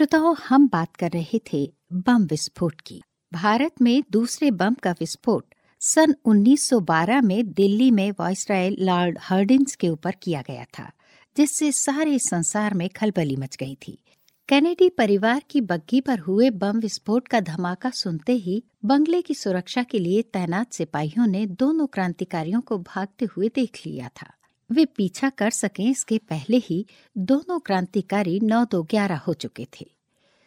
श्रोताओं, 0.00 0.36
हम 0.48 0.68
बात 0.68 0.96
कर 0.96 1.10
रहे 1.10 1.40
थे 1.52 1.72
बम 1.92 2.24
विस्फोट 2.24 2.80
की। 2.80 3.02
भारत 3.32 3.72
में 3.82 4.02
दूसरे 4.10 4.50
बम 4.50 4.74
का 4.74 4.90
विस्फोट 4.90 5.54
सन 5.80 6.14
1912 6.24 7.20
में 7.20 7.52
दिल्ली 7.52 7.90
में 7.90 8.10
वायसराय 8.10 8.70
लॉर्ड 8.70 9.18
हर्डिंस 9.22 9.76
के 9.76 9.88
ऊपर 9.88 10.10
किया 10.22 10.42
गया 10.42 10.64
था, 10.78 10.90
जिससे 11.36 11.72
सारे 11.72 12.18
संसार 12.18 12.74
में 12.74 12.88
खलबली 12.88 13.36
मच 13.36 13.56
गई 13.56 13.74
थी। 13.74 14.02
कैनेडी 14.48 14.88
परिवार 14.88 15.42
की 15.50 15.60
बग्घी 15.60 16.00
पर 16.00 16.18
हुए 16.18 16.50
बम 16.50 16.80
विस्फोट 16.80 17.28
का 17.28 17.40
धमाका 17.40 17.90
सुनते 17.90 18.32
ही 18.32 18.64
बंगले 18.84 19.22
की 19.22 19.34
सुरक्षा 19.34 19.82
के 19.82 19.98
लिए 19.98 20.22
तैनात 20.22 20.72
सिपाहियों 20.72 21.26
ने 21.26 21.46
दोनों 21.46 21.86
क्रांतिकारियों 21.86 22.60
को 22.60 22.78
भागते 22.78 23.24
हुए 23.24 23.48
देख 23.54 23.80
लिया 23.86 24.08
था। 24.08 24.32
वे 24.72 24.84
पीछा 24.84 25.30
कर 25.30 25.50
सकें 25.50 25.84
इसके 25.84 26.18
पहले 26.18 26.56
ही 26.56 26.86
दोनों 27.18 27.60
क्रांतिकारी 27.60 28.40
नौ 28.40 28.64
दो 28.64 28.82
ग्यारह 28.82 29.18
हो 29.18 29.34
चुके 29.34 29.66
थे। 29.80 29.90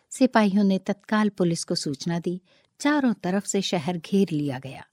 सिपाहियों 0.10 0.64
ने 0.64 0.78
तत्काल 0.78 1.30
पुलिस 1.30 1.64
को 1.64 1.76
सूचना 1.76 2.20
दी। 2.20 2.42
चारों 2.80 3.14
तरफ़ 3.14 3.46
से 3.46 3.62
शहर 3.62 3.98
घेर 3.98 4.28
लिया 4.32 4.60
गया। 4.60 4.86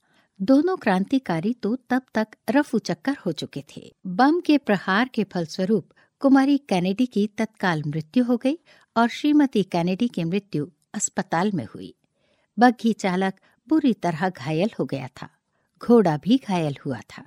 दोनों 0.43 0.77
क्रांतिकारी 0.77 1.55
तो 1.55 1.77
तब 1.77 2.03
तक 2.15 2.29
रफू 2.51 2.79
चक्कर 2.79 3.17
हो 3.27 3.33
चुके 3.33 3.65
थे। 3.77 3.95
बम 4.07 4.41
के 4.41 4.59
प्रहार 4.59 5.11
के 5.15 5.25
फलस्वरूप 5.25 5.89
कुमारी 6.21 6.59
कैनेडी 6.59 7.07
की 7.07 7.27
तत्काल 7.27 7.83
मृत्यु 7.87 8.25
हो 8.25 8.37
गई 8.37 8.59
और 8.97 9.09
श्रीमती 9.09 9.63
कैनेडी 9.63 10.09
की 10.09 10.25
मृत्यु 10.25 10.71
अस्पताल 10.95 11.53
में 11.53 11.65
हुई। 11.65 11.95
बग्घी 12.59 12.93
चालक 12.93 13.35
बुरी 13.69 13.93
तरह 13.93 14.29
घायल 14.29 14.71
हो 14.79 14.85
गया 14.85 15.09
था। 15.23 15.29
घोड़ा 15.83 16.17
भी 16.17 16.41
घायल 16.49 16.77
हुआ 16.87 17.01
था। 17.01 17.27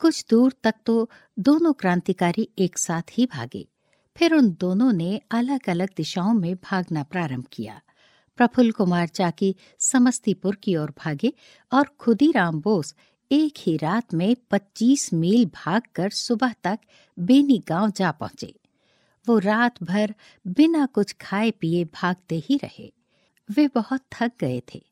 कुछ 0.00 0.24
दूर 0.30 0.54
तक 0.62 0.74
तो 0.86 1.10
दोनों 1.38 1.72
क्रांतिकारी 1.72 2.48
एक 2.58 2.78
साथ 2.78 3.02
ही 3.12 3.26
भागे। 3.26 3.68
फिर 4.16 4.34
उन 4.34 4.56
दोनों 4.60 4.92
ने 4.92 5.20
अलग 5.30 5.68
अलग 5.68 5.88
दिशाओं 5.96 6.34
में 6.34 6.56
भागना 6.56 7.02
प्रारंभ 7.02 7.44
किया। 7.52 7.80
प्रफुल्ल 8.36 8.70
कुमार 8.70 9.08
चाकी 9.08 9.56
समस्तीपुर 9.78 10.56
की 10.56 10.76
ओर 10.76 10.90
भागे 10.90 11.32
और 11.72 11.96
खुदीराम 12.00 12.60
बोस 12.60 12.94
एक 13.32 13.54
ही 13.58 13.76
रात 13.76 14.14
में 14.14 14.36
25 14.50 15.12
मील 15.14 15.46
भागकर 15.46 16.10
सुबह 16.10 16.54
तक 16.64 16.78
बेनी 17.18 17.62
गाँव 17.68 17.90
जा 17.90 18.10
पहुँचे। 18.10 18.54
वो 19.28 19.38
रात 19.38 19.82
भर 19.82 20.14
बिना 20.46 20.86
कुछ 20.86 21.16
खाए 21.20 21.50
पिए 21.50 21.84
भागते 21.84 22.42
ही 22.46 22.56
रहे। 22.56 22.92
वे 23.50 23.68
बहुत 23.68 24.00
थक 24.12 24.32
गए 24.40 24.62
थे। 24.74 24.82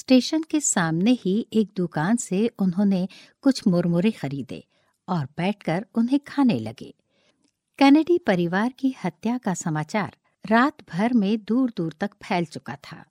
स्टेशन 0.00 0.42
के 0.42 0.60
सामने 0.60 1.10
ही 1.10 1.46
एक 1.52 1.70
दुकान 1.76 2.16
से 2.16 2.50
उन्होंने 2.58 3.08
कुछ 3.42 3.66
मुरमुरे 3.66 4.10
खरीदे 4.10 4.64
और 5.08 5.24
बैठकर 5.24 5.86
उन्हें 5.94 6.20
खाने 6.20 6.58
लगे। 6.58 6.94
कैनेडी 7.78 8.18
परिवार 8.18 8.72
की 8.72 8.94
हत्या 9.04 9.38
का 9.38 9.54
समाचार 9.54 10.16
रात 10.46 10.90
भर 10.90 11.12
में 11.12 11.44
दूर 11.44 11.72
दूर 11.76 11.92
तक 12.00 12.10
फैल 12.22 12.44
चुका 12.44 12.76
था। 12.76 13.04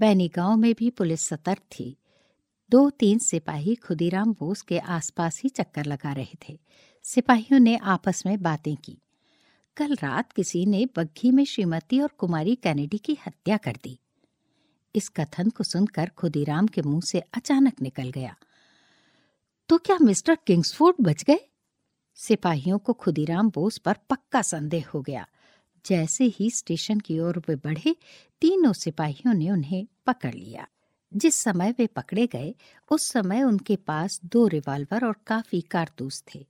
बैनी 0.00 0.28
गाँव 0.28 0.56
में 0.56 0.74
भी 0.78 0.90
पुलिस 0.90 1.20
सतर्क 1.20 1.58
थी। 1.58 1.96
दो 2.70 2.90
तीन 2.90 3.18
सिपाही 3.18 3.74
खुदीराम 3.74 4.32
बोस 4.32 4.62
के 4.62 4.78
आसपास 4.78 5.40
ही 5.42 5.48
चक्कर 5.48 5.84
लगा 5.84 6.12
रहे 6.12 6.36
थे। 6.48 6.58
सिपाहियों 7.04 7.60
ने 7.60 7.76
आपस 7.76 8.26
में 8.26 8.42
बातें 8.42 8.76
की। 8.76 8.98
कल 9.76 9.94
रात 9.94 10.32
किसी 10.32 10.66
ने 10.66 10.86
बग्घी 10.96 11.30
में 11.30 11.44
श्रीमती 11.44 12.00
और 12.00 12.08
कुमारी 12.08 12.54
कैनेडी 12.54 12.98
की 12.98 13.18
हत्या 13.26 13.56
कर 13.56 13.76
दी। 13.84 13.98
इस 14.96 15.08
कथन 15.08 15.50
को 15.50 15.64
सुनकर 15.64 16.10
खुदीराम 16.16 16.66
के 16.66 16.82
मुँह 16.82 17.00
से 17.00 17.20
अचानक 17.20 17.82
निकल 17.82 18.10
गया। 18.10 18.36
तो 19.68 19.78
क्या 19.78 19.98
मिस्टर 20.02 20.38
किंग्सफोर्ड 20.46 20.96
बच 21.00 21.22
गए? 21.22 21.48
सिपाहियों 22.14 22.78
को 22.78 22.92
खुदीराम 22.92 23.50
बोस 23.50 23.78
पर 23.78 23.94
पक्का 24.10 24.42
संदेह 24.42 24.88
हो 24.94 25.02
गया। 25.02 25.26
जैसे 25.86 26.24
ही 26.24 26.50
स्टेशन 26.50 27.00
की 27.00 27.18
ओर 27.18 27.42
वे 27.48 27.56
बढ़े, 27.56 27.96
तीनों 28.40 28.72
सिपाहियों 28.72 29.34
ने 29.34 29.50
उन्हें 29.50 29.86
पकड़ 30.06 30.34
लिया। 30.34 30.68
जिस 31.14 31.34
समय 31.34 31.74
वे 31.78 31.86
पकड़े 31.86 32.26
गए, 32.26 32.54
उस 32.90 33.10
समय 33.10 33.42
उनके 33.42 33.76
पास 33.76 34.20
दो 34.24 34.46
रिवॉल्वर 34.46 35.06
और 35.06 35.16
काफ़ी 35.26 35.60
कारतूस 35.60 36.24
थे। 36.34 36.46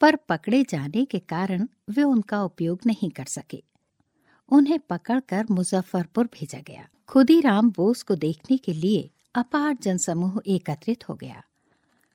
पर 0.00 0.16
पकड़े 0.16 0.64
जाने 0.70 1.04
के 1.04 1.18
कारण 1.18 1.68
वे 1.90 2.02
उनका 2.02 2.42
उपयोग 2.42 2.80
नहीं 2.86 3.10
कर 3.10 3.24
सके। 3.24 3.64
उन्हें 4.48 4.78
पकड़कर 4.78 5.46
मुजफ्फरपुर 5.50 6.26
भेजा 6.26 6.58
गया। 6.58 6.88
खुदीराम 7.08 7.70
बोस 7.70 8.02
को 8.02 8.14
देखने 8.14 8.56
के 8.56 8.72
लिए 8.72 9.10
अपार 9.34 9.76
जनसमूह 9.82 10.40
एकत्रित 10.46 11.08
हो 11.08 11.14
गया। 11.14 11.42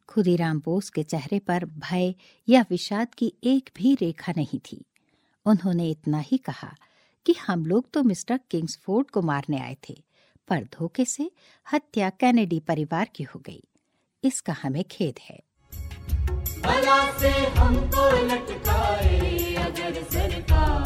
खुदीराम 0.09 0.59
बोस 0.59 0.89
के 0.89 1.03
चेहरे 1.03 1.39
पर 1.39 1.65
भय 1.65 2.13
या 2.47 2.61
विषाद 2.69 3.13
की 3.15 3.31
एक 3.43 3.69
भी 3.75 3.93
रेखा 3.95 4.33
नहीं 4.37 4.59
थी। 4.59 4.83
उन्होंने 5.45 5.89
इतना 5.89 6.19
ही 6.19 6.37
कहा 6.37 6.73
कि 7.25 7.35
हम 7.47 7.65
लोग 7.65 7.91
तो 7.93 8.03
मिस्टर 8.03 8.39
किंग्सफोर्ड 8.51 9.09
को 9.09 9.21
मारने 9.21 9.59
आए 9.59 9.77
थे, 9.89 9.95
पर 10.47 10.63
धोखे 10.73 11.05
से 11.05 11.31
हत्या 11.67 12.09
कैनेडी 12.19 12.59
परिवार 12.59 13.09
की 13.15 13.23
हो 13.23 13.39
गई। 13.39 13.63
इसका 14.23 14.55
हमें 14.63 14.83
खेद 14.91 15.19
है। 15.21 15.39
भला 16.61 16.99
से 17.19 17.31
हमको 17.57 18.09
लटकाए 18.25 19.55
अगर 19.55 20.03
सरकार 20.03 20.78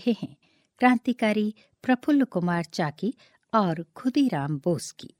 रहे 0.00 0.16
हैं। 0.22 0.36
क्रांतिकारी 0.78 1.54
प्रफुल्ल 1.82 2.24
कुमार 2.24 2.64
चाकी 2.64 3.14
और 3.54 3.84
खुदीराम 3.96 4.58
बोस 4.58 4.90
की 4.90 5.14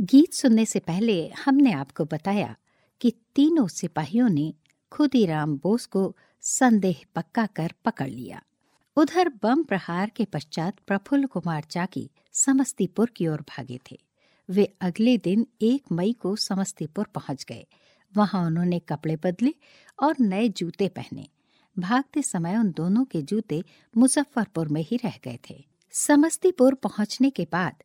गीत 0.00 0.32
सुनने 0.32 0.64
से 0.64 0.78
पहले 0.78 1.28
हमने 1.28 1.72
आपको 1.72 2.04
बताया 2.04 2.56
कि 3.00 3.12
तीनों 3.34 3.66
सिपाहियों 3.66 4.28
ने 4.28 4.54
खुदीराम 4.92 5.56
बोस 5.56 5.86
को 5.86 6.16
संदेह 6.40 7.00
पक्का 7.14 7.46
कर 7.46 7.72
पकड़ 7.84 8.08
लिया। 8.08 8.42
उधर 8.96 9.28
बम 9.42 9.62
प्रहार 9.64 10.10
के 10.10 10.24
पश्चात 10.24 10.76
प्रफुल्ल 10.86 11.26
कुमार 11.26 11.62
चाकी 11.62 12.10
समस्तीपुर 12.32 13.10
की 13.16 13.26
ओर 13.26 13.40
भागे 13.40 13.80
थे। 13.90 13.98
वे 14.50 14.76
अगले 14.80 15.18
दिन 15.18 15.46
एक 15.62 15.84
मई 15.92 16.12
को 16.12 16.36
समस्तीपुर 16.36 17.04
पहुँच 17.04 17.44
गए। 17.44 17.66
वहाँ 18.16 18.46
उन्होंने 18.46 18.78
कपड़े 18.78 19.16
बदले 19.16 19.54
और 20.02 20.14
नए 20.20 20.48
जूते 20.48 20.88
पहने। 20.88 21.28
भागते 21.78 22.22
समय 22.22 22.56
उन 22.56 22.70
दोनों 22.70 23.04
के 23.04 23.22
जूते 23.22 23.64
मुजफ्फरपुर 23.96 24.68
में 24.68 24.82
ही 24.82 24.96
रह 24.96 25.18
गए 25.24 25.38
थे। 25.50 25.64
समस्तीपुर 25.92 26.74
पहुँचने 26.74 27.30
के 27.30 27.46
बाद 27.52 27.82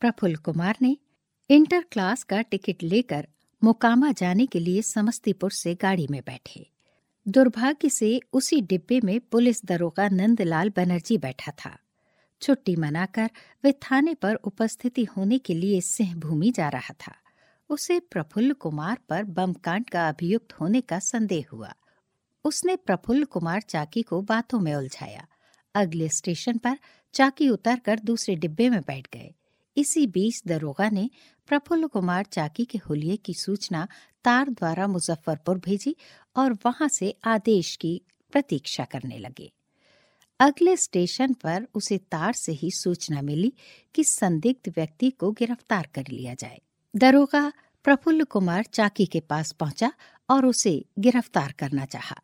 प्रफुल्ल 0.00 0.36
कुमार 0.36 0.76
ने 0.82 0.96
इंटर 1.50 1.84
क्लास 1.92 2.22
का 2.22 2.42
टिकट 2.42 2.82
लेकर 2.82 3.28
मोकामा 3.64 4.12
जाने 4.12 4.46
के 4.46 4.60
लिए 4.60 4.82
समस्तीपुर 4.82 5.50
से 5.50 5.74
गाड़ी 5.74 6.06
में 6.10 6.20
बैठे। 6.26 6.70
दुर्भाग्य 7.28 7.88
से 7.88 8.20
उसी 8.32 8.60
डिब्बे 8.60 9.00
में 9.00 9.20
पुलिस 9.20 9.64
दरोगा 9.64 10.08
नंदलाल 10.08 10.70
बनर्जी 10.76 11.18
बैठा 11.18 11.52
था। 11.52 11.78
छुट्टी 12.42 12.76
मनाकर 12.76 13.30
वे 13.64 13.72
थाने 13.72 14.14
पर 14.14 14.34
उपस्थिति 14.34 15.04
होने 15.04 15.38
के 15.38 15.54
लिए 15.54 15.80
सिंहभूमि 15.80 16.50
जा 16.50 16.68
रहा 16.68 16.94
था। 17.06 17.14
उसे 17.70 18.00
प्रफुल्ल 18.00 18.52
कुमार 18.52 18.98
पर 19.08 19.24
बम 19.24 19.52
कांड 19.52 19.90
का 19.90 20.08
अभियुक्त 20.08 20.52
होने 20.52 20.80
का 20.80 20.98
संदेह 20.98 21.46
हुआ। 21.52 21.74
उसने 22.46 22.76
प्रफुल्ल 22.76 23.24
कुमार 23.24 23.60
चाकी 23.60 24.02
को 24.02 24.22
बातों 24.22 24.60
में 24.60 24.74
उलझाया। 24.74 25.26
अगले 25.74 26.08
स्टेशन 26.08 26.58
पर 26.58 26.78
चाकी 27.14 27.48
उतरकर 27.48 27.98
दूसरे 27.98 28.34
डिब्बे 28.34 28.68
में 28.70 28.80
बैठ 28.80 29.06
गए। 29.14 29.34
इसी 29.76 30.06
बीच 30.06 30.42
दरोगा 30.46 30.90
ने 30.90 31.10
प्रफुल्ल 31.46 31.86
कुमार 31.86 32.24
चाकी 32.24 32.64
के 32.64 32.78
हुलिये 32.78 33.16
की 33.16 33.34
सूचना 33.34 33.88
तार 34.24 34.50
द्वारा 34.50 34.86
मुजफ्फरपुर 34.86 35.58
भेजी 35.58 35.96
और 36.36 36.52
वहाँ 36.52 36.88
से 36.88 37.14
आदेश 37.24 37.76
की 37.76 38.02
प्रतीक्षा 38.32 38.84
करने 38.84 39.18
लगे। 39.18 39.52
अगले 40.40 40.76
स्टेशन 40.76 41.32
पर 41.32 41.66
उसे 41.74 41.98
तार 41.98 42.32
से 42.32 42.52
ही 42.52 42.70
सूचना 42.70 43.22
मिली 43.22 43.52
कि 43.94 44.04
संदिग्ध 44.04 44.72
व्यक्ति 44.76 45.10
को 45.10 45.32
गिरफ़्तार 45.32 45.88
कर 45.94 46.04
लिया 46.10 46.34
जाए। 46.34 46.60
दरोगा 46.96 47.52
प्रफुल्ल 47.84 48.24
कुमार 48.24 48.62
चाकी 48.62 49.06
के 49.06 49.20
पास 49.20 49.52
पहुँचा 49.52 49.92
और 50.30 50.46
उसे 50.46 50.84
गिरफ़्तार 50.98 51.52
करना 51.52 51.84
चाहा। 51.84 52.16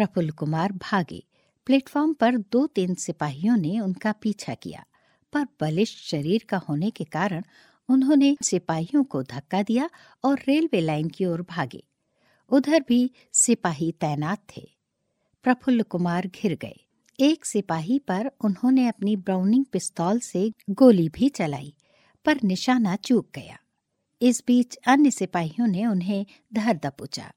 प्रफुल्ल 0.00 0.30
कुमार 0.30 0.72
भागे। 0.72 1.24
प्लेटफॉर्म 1.66 2.12
पर 2.12 2.36
दो 2.52 2.66
तीन 2.66 2.94
सिपाहियों 2.94 3.56
ने 3.56 3.80
उनका 3.80 4.12
पीछा 4.12 4.54
किया, 4.54 4.84
पर 5.32 5.46
बलिष्ठ 5.60 5.98
शरीर 5.98 6.44
का 6.48 6.56
होने 6.58 6.90
के 6.90 7.04
कारण 7.04 7.42
उन्होंने 7.88 8.36
सिपाहियों 8.42 9.02
को 9.04 9.22
धक्का 9.22 9.62
दिया 9.62 9.90
और 10.24 10.38
रेलवे 10.48 10.80
लाइन 10.80 11.08
की 11.08 11.24
ओर 11.24 11.42
भागे। 11.42 11.82
उधर 12.50 12.84
भी 12.88 13.10
सिपाही 13.32 13.92
तैनात 13.92 14.46
थे। 14.56 14.62
प्रफुल्ल 15.42 15.82
कुमार 15.82 16.26
घिर 16.26 16.54
गए। 16.54 16.80
एक 17.20 17.44
सिपाही 17.44 17.98
पर 17.98 18.30
उन्होंने 18.44 18.86
अपनी 18.88 19.16
ब्राउनिंग 19.16 19.64
पिस्तौल 19.64 20.20
से 20.20 20.52
गोली 20.70 21.08
भी 21.08 21.28
चलाई, 21.28 21.74
पर 22.24 22.38
निशाना 22.44 22.96
चूक 22.96 23.28
गया। 23.34 23.58
इस 24.22 24.42
बीच 24.46 24.76
अन्य 24.86 25.10
सिपाहियों 25.10 25.66
ने 25.66 25.86
उन्हें 25.86 26.26
धर 26.54 26.76
दबोचा। 26.76 27.32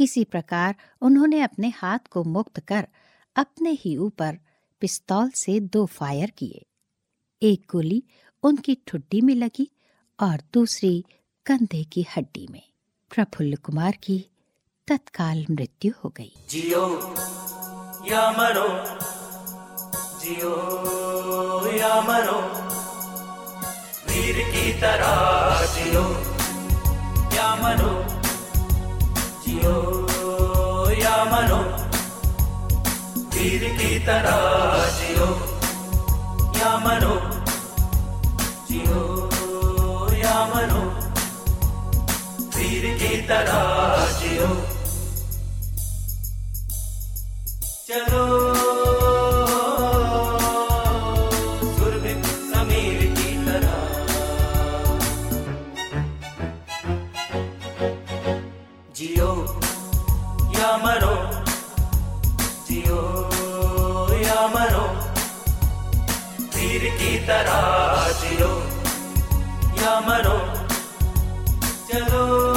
किसी 0.00 0.24
प्रकार 0.24 0.74
उन्होंने 1.00 1.40
अपने 1.40 1.72
हाथ 1.76 1.98
को 2.10 2.24
मुक्त 2.24 2.60
कर 2.60 2.88
अपने 3.36 3.70
ही 3.70 3.96
ऊपर 3.96 4.38
पिस्तौल 4.80 5.30
से 5.30 5.60
दो 5.60 5.86
फायर 5.86 6.30
किए। 6.30 6.66
एक 7.42 7.62
गोली 7.70 8.04
उनकी 8.42 8.78
ठुड्डी 8.86 9.20
में 9.20 9.34
लगी 9.34 9.70
और 10.20 10.42
दूसरी 10.54 11.04
कंधे 11.46 11.84
की 11.84 12.06
हड्डी 12.16 12.48
में। 12.50 12.62
प्रफुल्ल 13.14 13.56
कुमार 13.56 13.92
की 13.92 14.26
तत्काल 14.88 15.46
मृत्यु 15.50 15.92
हो 16.04 16.08
गई। 16.16 16.32
जियो 16.50 17.14
या 18.06 18.30
मरो, 18.30 18.68
जियो 20.20 20.54
या 21.76 22.00
मरो, 22.00 22.40
वीर 24.08 24.36
की 24.36 24.80
तरह 24.80 25.66
जियो 25.74 26.04
या 27.36 27.56
मरो। 27.56 27.99
जियो 29.60 30.92
या 31.00 31.16
मरो 31.30 31.58
वीर 33.34 33.64
की 33.78 33.98
तरह 34.06 34.38
जियो 34.98 35.26
या 36.58 36.70
मरो 36.84 37.16
जियो 38.70 39.02
या 40.22 40.38
मरो 40.54 40.84
वीर 42.56 42.86
की 43.02 43.16
तरह 43.28 43.60
जियो 44.20 44.48
चलो 47.88 48.59
तरह 67.30 68.06
जियो 68.20 68.52
या 69.82 69.98
मरो 70.08 70.38
चलो। 71.90 72.49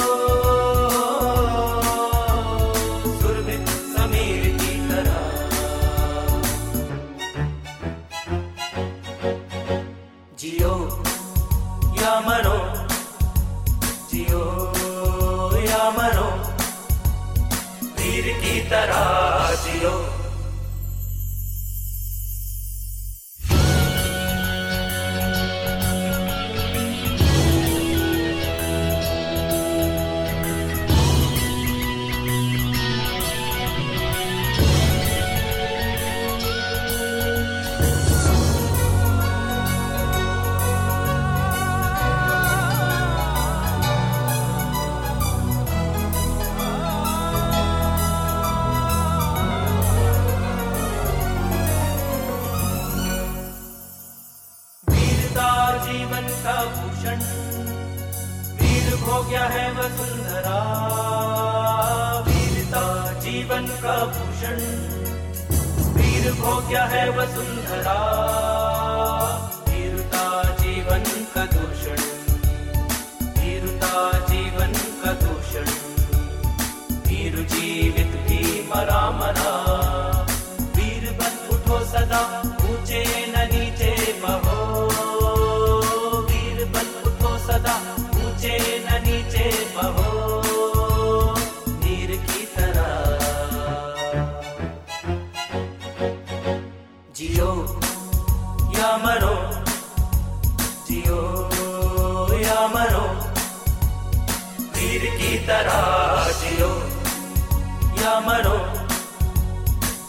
मरो 108.34 108.54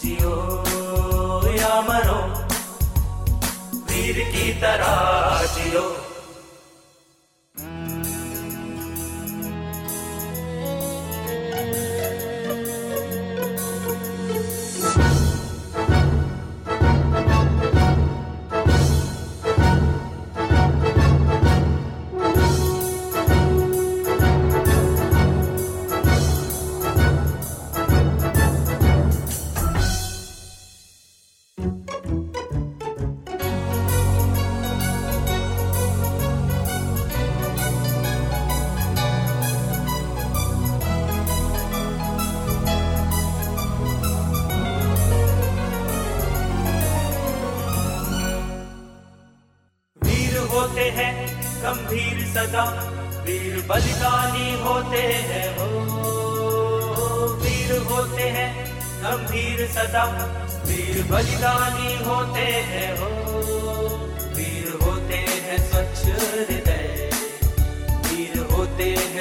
जियो 0.02 0.36
या 1.56 1.72
मरो 1.88 2.20
वीर 3.88 4.20
की 4.32 4.46
तरह 4.62 5.03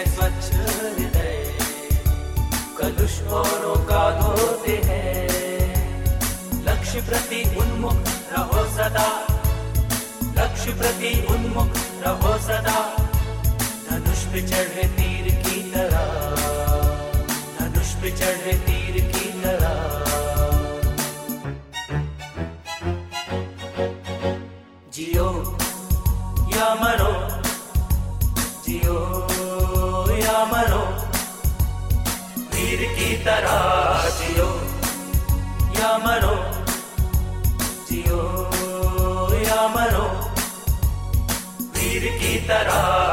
स्वच्छ 0.05 0.53
हृदय 0.53 1.41
का 3.89 4.03
धोते 4.19 4.75
हैं 4.85 5.73
लक्ष्य 6.67 7.01
प्रति 7.09 7.41
उन्मुख 7.61 8.09
रहो 8.33 8.63
सदा 8.75 9.07
लक्ष्य 10.39 10.73
प्रति 10.81 11.11
उन्मुख 11.33 11.77
रहो 12.05 12.37
सदा 12.47 12.77
धनुष 13.89 14.23
पे 14.33 14.41
चढ़े 14.47 14.87
तीर 14.97 15.29
की 15.45 15.61
तरह 15.73 16.07
धनुष 17.59 17.93
पे 18.01 18.11
चढ़े 18.21 18.53
तीर 18.67 19.01
की 19.11 19.29
तरह 19.43 19.81
जियो 24.93 25.29
या 26.55 26.73
मरो 26.83 27.22
तरह 33.15 34.05
जियो 34.17 34.49
या 35.77 35.91
मरो 35.97 36.35
जियो 37.89 38.21
या 39.43 39.61
मरो। 39.75 40.07
वीर 41.75 42.05
की 42.19 42.33
तरह 42.47 43.12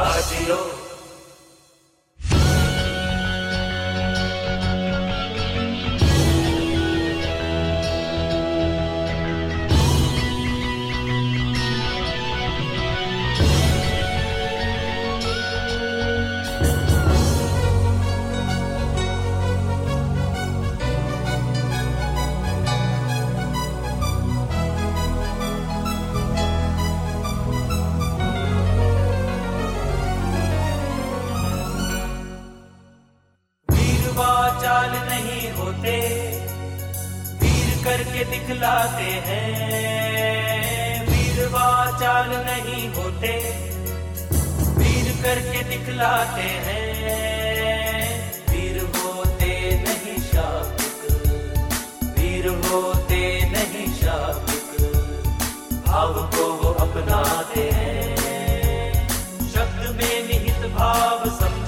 love 61.23 61.33
is 61.33 61.57
a 61.57 61.60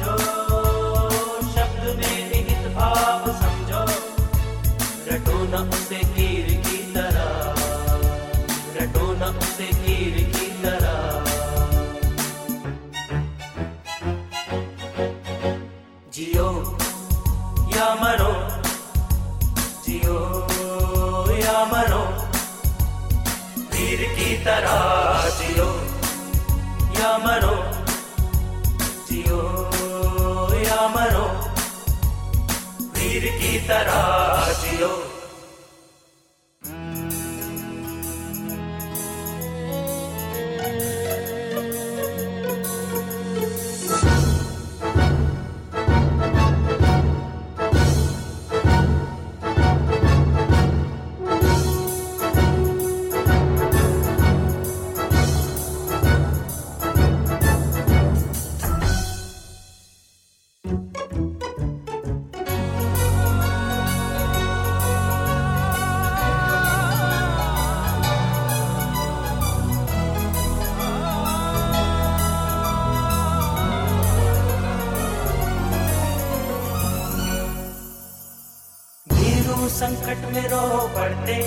पड़ते 81.24 81.40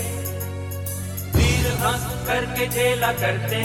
वीर 1.36 1.66
हंस 1.80 2.04
करके 2.26 2.66
झेला 2.66 3.12
करते। 3.12 3.60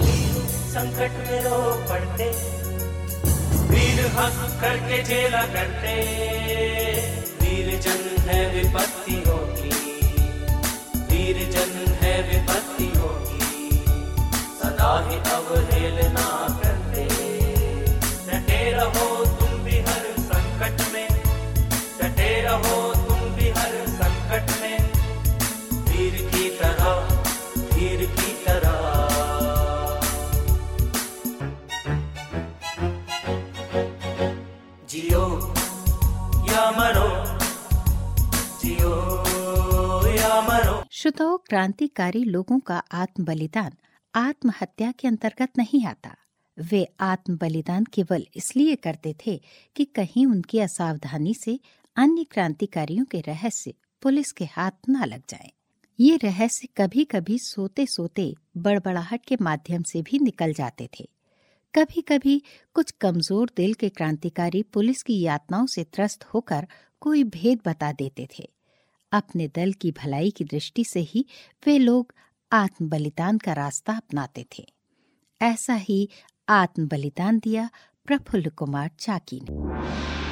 वीर 0.00 0.34
संकट 0.72 1.16
में 1.26 1.40
रो 1.44 1.60
पड़ते। 1.90 2.28
वीर 3.70 4.00
हंस 4.16 4.60
करके 4.60 5.02
झेला 5.02 5.42
करते। 5.54 5.94
वीर 7.40 7.80
जन 7.80 8.04
है 8.28 8.40
विपत्तियों 8.54 8.95
मरो 41.16 41.24
श्रोताओं 41.24 41.38
क्रांतिकारी 41.48 42.22
लोगों 42.24 42.58
का 42.58 42.76
आत्म 42.92 43.24
बलिदान 43.24 43.72
आत्महत्या 44.14 44.90
के 44.92 45.08
अंतर्गत 45.08 45.58
नहीं 45.58 45.84
आता। 45.86 46.14
वे 46.58 46.84
आत्म 47.00 47.36
बलिदान 47.36 47.84
केवल 47.84 48.26
इसलिए 48.36 48.74
करते 48.76 49.14
थे 49.26 49.36
कि 49.76 49.84
कहीं 49.84 50.26
उनकी 50.26 50.58
असावधानी 50.58 51.34
से 51.34 51.58
अन्य 51.96 52.24
क्रांतिकारियों 52.24 53.04
के 53.04 53.20
रहस्य 53.20 53.72
पुलिस 54.02 54.32
के 54.32 54.44
हाथ 54.44 54.90
न 54.90 55.04
लग 55.04 55.22
जाएँ। 55.28 55.50
ये 55.98 56.16
रहस्य 56.16 56.68
कभी 56.76 57.04
कभी 57.04 57.38
सोते 57.38 57.86
सोते 57.86 58.34
बड़बड़ाहट 58.56 59.24
के 59.24 59.36
माध्यम 59.40 59.82
से 59.82 60.02
भी 60.02 60.18
निकल 60.18 60.52
जाते 60.52 60.88
थे। 61.00 61.08
कभी 61.74 62.00
कभी 62.00 62.42
कुछ 62.74 62.90
कमज़ोर 62.90 63.50
दिल 63.56 63.74
के 63.74 63.88
क्रांतिकारी 63.88 64.62
पुलिस 64.62 65.02
की 65.02 65.20
यातनाओं 65.22 65.66
से 65.66 65.84
त्रस्त 65.84 66.24
होकर 66.24 66.66
कोई 67.00 67.24
भेद 67.24 67.60
बता 67.66 67.92
देते 67.92 68.28
थे। 68.38 68.55
अपने 69.12 69.48
दल 69.48 69.72
की 69.72 69.90
भलाई 69.90 70.30
की 70.30 70.44
दृष्टि 70.44 70.84
से 70.84 71.00
ही 71.00 71.26
वे 71.66 71.78
लोग 71.78 72.14
आत्म 72.52 72.88
बलिदान 72.88 73.38
का 73.38 73.52
रास्ता 73.52 73.92
अपनाते 73.92 74.46
थे। 74.58 74.66
ऐसा 75.42 75.74
ही 75.74 76.08
आत्म 76.48 76.88
बलिदान 76.88 77.38
दिया 77.38 77.70
प्रफुल्ल 78.06 78.50
कुमार 78.50 78.90
चाकी 78.98 79.40
ने। 79.50 80.25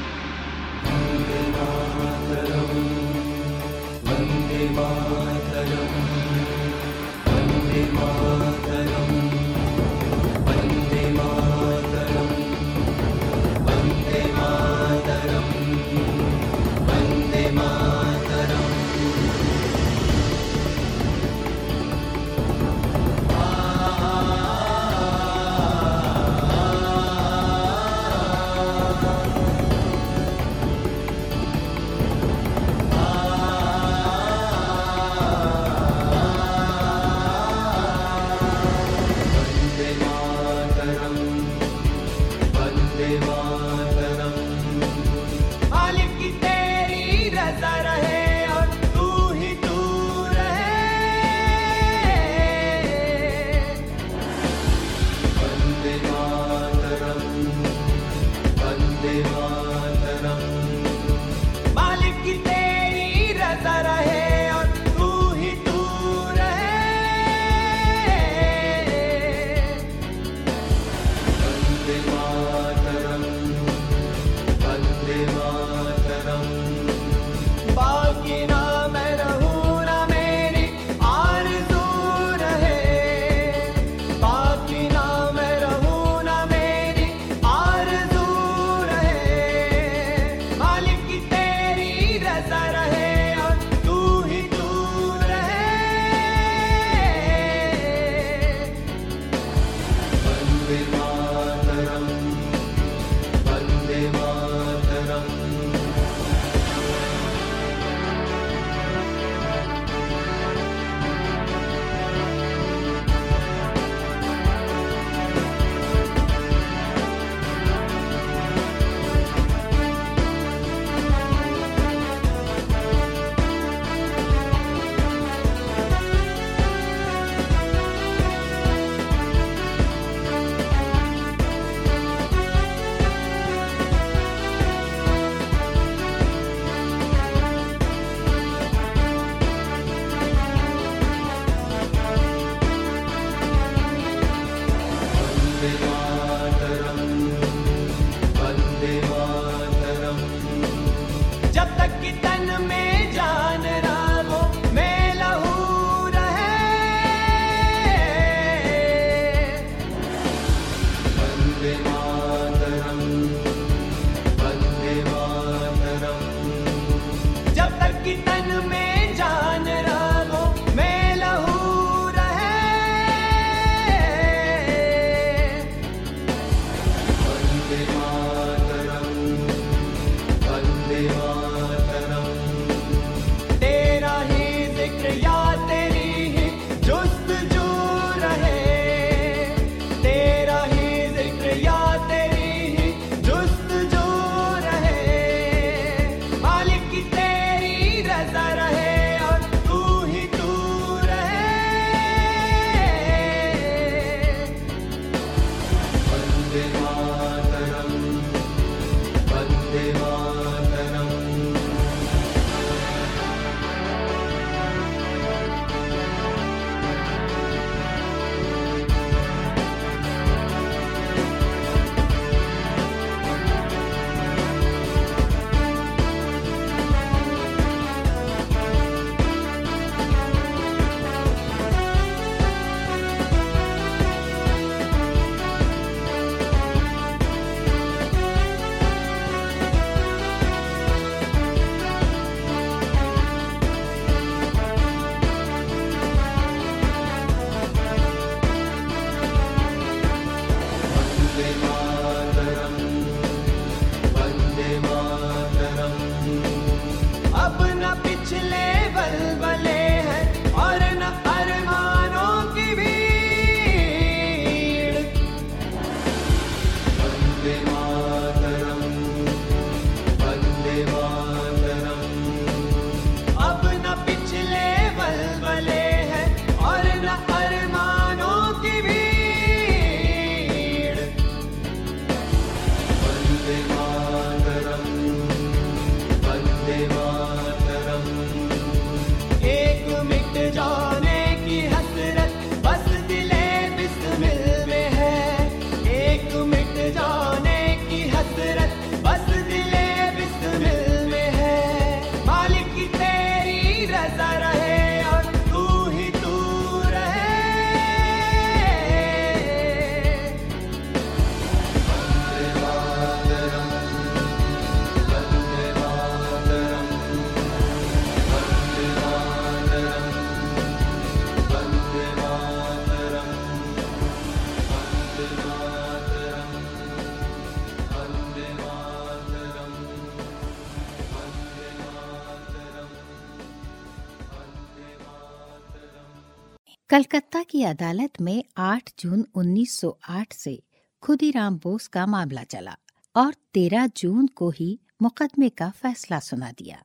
कलकत्ता 337.35 337.51
की 337.51 337.63
अदालत 337.65 338.21
में 338.21 338.45
8 338.57 338.91
जून 338.99 339.27
1908 339.35 340.33
से 340.33 340.63
खुदीराम 341.03 341.59
बोस 341.59 341.87
का 341.89 342.07
मामला 342.07 342.43
चला 342.43 342.77
और 343.17 343.35
13 343.55 343.87
जून 343.97 344.27
को 344.27 344.51
ही 344.51 344.81
मुकदमे 345.03 345.49
का 345.49 345.71
फैसला 345.71 346.19
सुना 346.19 346.51
दिया। 346.51 346.85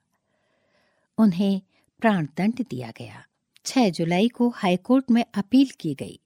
उन्हें 1.17 1.61
प्राणदंड 1.99 2.65
दिया 2.69 2.91
गया। 2.97 3.25
6 3.65 3.89
जुलाई 3.89 4.27
को 4.27 4.49
हाईकोर्ट 4.49 5.11
में 5.11 5.25
अपील 5.33 5.69
की 5.79 5.93
गई, 5.93 6.19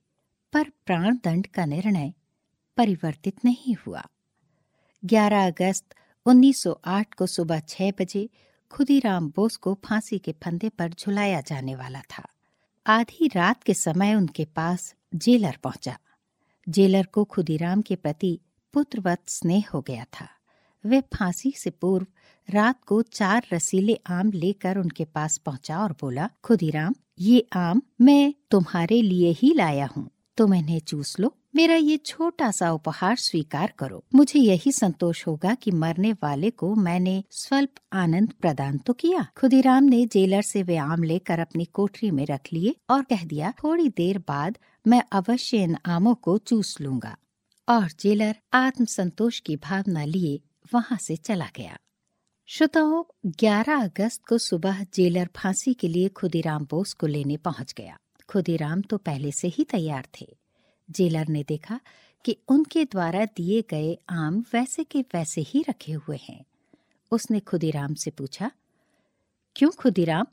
पर 0.54 0.70
प्राणदंड 0.86 1.48
का 1.48 1.66
निर्णय 1.66 2.14
परिवर्तित 2.78 3.46
नहीं 3.46 3.76
हुआ। 3.88 4.06
11 5.06 5.48
अगस्त 5.48 5.96
1908 6.26 7.14
को 7.14 7.28
सुबह 7.28 7.60
6 7.60 7.92
बजे 8.00 8.30
खुदीराम 8.70 9.30
बोस 9.36 9.56
को 9.56 9.80
फांसी 9.86 10.20
के 10.20 10.32
फंदे 10.44 10.70
पर 10.70 10.94
झुलाया 10.94 11.42
जाने 11.42 11.76
वाला 11.76 12.02
था। 12.02 12.30
आधी 12.88 13.28
रात 13.28 13.64
के 13.64 13.74
समय 13.74 14.16
उनके 14.16 14.46
पास 14.46 14.96
जेलर 15.16 15.58
पहुँचा। 15.64 15.98
जेलर 16.70 17.06
को 17.06 17.24
खुदीराम 17.24 17.82
के 17.82 17.96
प्रति 17.96 18.40
पुत्रवत 18.74 19.20
स्नेह 19.28 19.66
हो 19.74 19.82
गया 19.82 20.04
था। 20.04 20.28
वे 20.86 21.02
फांसी 21.02 21.54
से 21.58 21.70
पूर्व 21.70 22.08
रात 22.50 22.84
को 22.84 23.02
चार 23.02 23.46
रसीले 23.54 24.00
आम 24.08 24.32
लेकर 24.32 24.78
उनके 24.78 25.06
पास 25.06 25.38
पहुँचा 25.38 25.80
और 25.80 25.92
बोला, 25.92 26.30
खुदीराम, 26.44 26.96
ये 27.20 27.48
आम 27.54 27.82
मैं 28.02 28.34
तुम्हारे 28.52 29.02
लिए 29.02 29.32
ही 29.32 29.54
लाया 29.54 29.90
हूँ। 29.98 30.10
तुम 30.38 30.54
इन्हें 30.54 30.80
चूस 30.80 31.20
लो 31.20 31.38
मेरा 31.56 31.76
ये 31.76 31.98
छोटा 31.98 32.52
सा 32.52 32.72
उपहार 32.72 33.16
स्वीकार 33.16 33.74
करो। 33.80 34.04
मुझे 34.16 34.40
यही 34.40 34.72
संतोष 34.72 35.28
होगा 35.28 35.56
कि 35.56 35.72
मरने 35.72 36.14
वाले 36.14 36.50
को 36.50 36.76
मैंने 36.76 37.24
स्वल्प 37.32 37.70
आनंद 37.94 38.34
प्रदान 38.42 38.78
तो 38.78 38.94
किया। 38.94 39.28
खुदीराम 39.38 39.84
ने 39.84 40.06
जेलर 40.06 40.42
से 40.42 40.64
वे 40.64 40.78
आम 40.78 41.04
लेकर 41.04 41.40
अपनी 41.40 41.66
कोठरी 41.66 42.12
में 42.12 42.26
रख 42.26 42.40
लिए 42.54 42.76
और 42.90 43.04
कह 43.04 43.26
दिया, 43.26 43.54
थोड़ी 43.64 43.90
देर 43.90 44.18
बाद 44.18 44.58
मैं 44.88 45.04
अवश्य 45.12 45.58
इन 45.58 45.78
आमों 45.86 46.16
को 46.16 46.38
चूस 46.38 46.82
लूँगा। 46.82 47.18
और 47.70 47.88
जेलर 48.00 48.36
आत्म 48.54 48.86
संतोष 48.86 49.40
की 49.40 49.56
भावना 49.56 50.06
लिए 50.06 50.42
वहाँ 50.74 50.98
से 50.98 51.16
चला 51.16 51.50
गया। 51.56 51.78
श्रोताओं 52.48 53.04
11 53.26 53.84
अगस्त 53.84 54.22
को 54.26 54.38
सुबह 54.38 54.84
जेलर 54.84 55.30
फांसी 55.36 55.74
के 55.74 55.88
लिए 55.88 56.10
खुदीराम 56.10 56.68
बोस 56.70 56.94
को 56.94 57.08
लेने 57.08 57.38
पहुँच 57.38 57.74
गया। 57.78 57.98
खुदीराम 58.30 58.82
तो 58.82 58.98
पहले 58.98 59.32
से 59.32 59.48
ही 59.48 59.64
तैयार 59.64 60.08
थे। 60.22 60.43
जेलर 60.90 61.28
ने 61.28 61.44
देखा 61.44 61.80
कि 62.26 62.38
उनके 62.48 62.86
द्वारा 62.86 63.26
दिए 63.26 63.62
गए 63.62 63.98
आम 64.10 64.44
वैसे 64.54 64.84
के 64.84 65.02
वैसे 65.14 65.42
ही 65.42 65.64
रखे 65.70 65.94
हुए 65.94 66.18
हैं। 66.30 66.44
उसने 67.12 67.40
खुदीराम 67.40 67.94
से 67.94 68.12
पूछा, 68.12 68.52
क्यों 69.56 69.70
खुदीराम? 69.72 70.26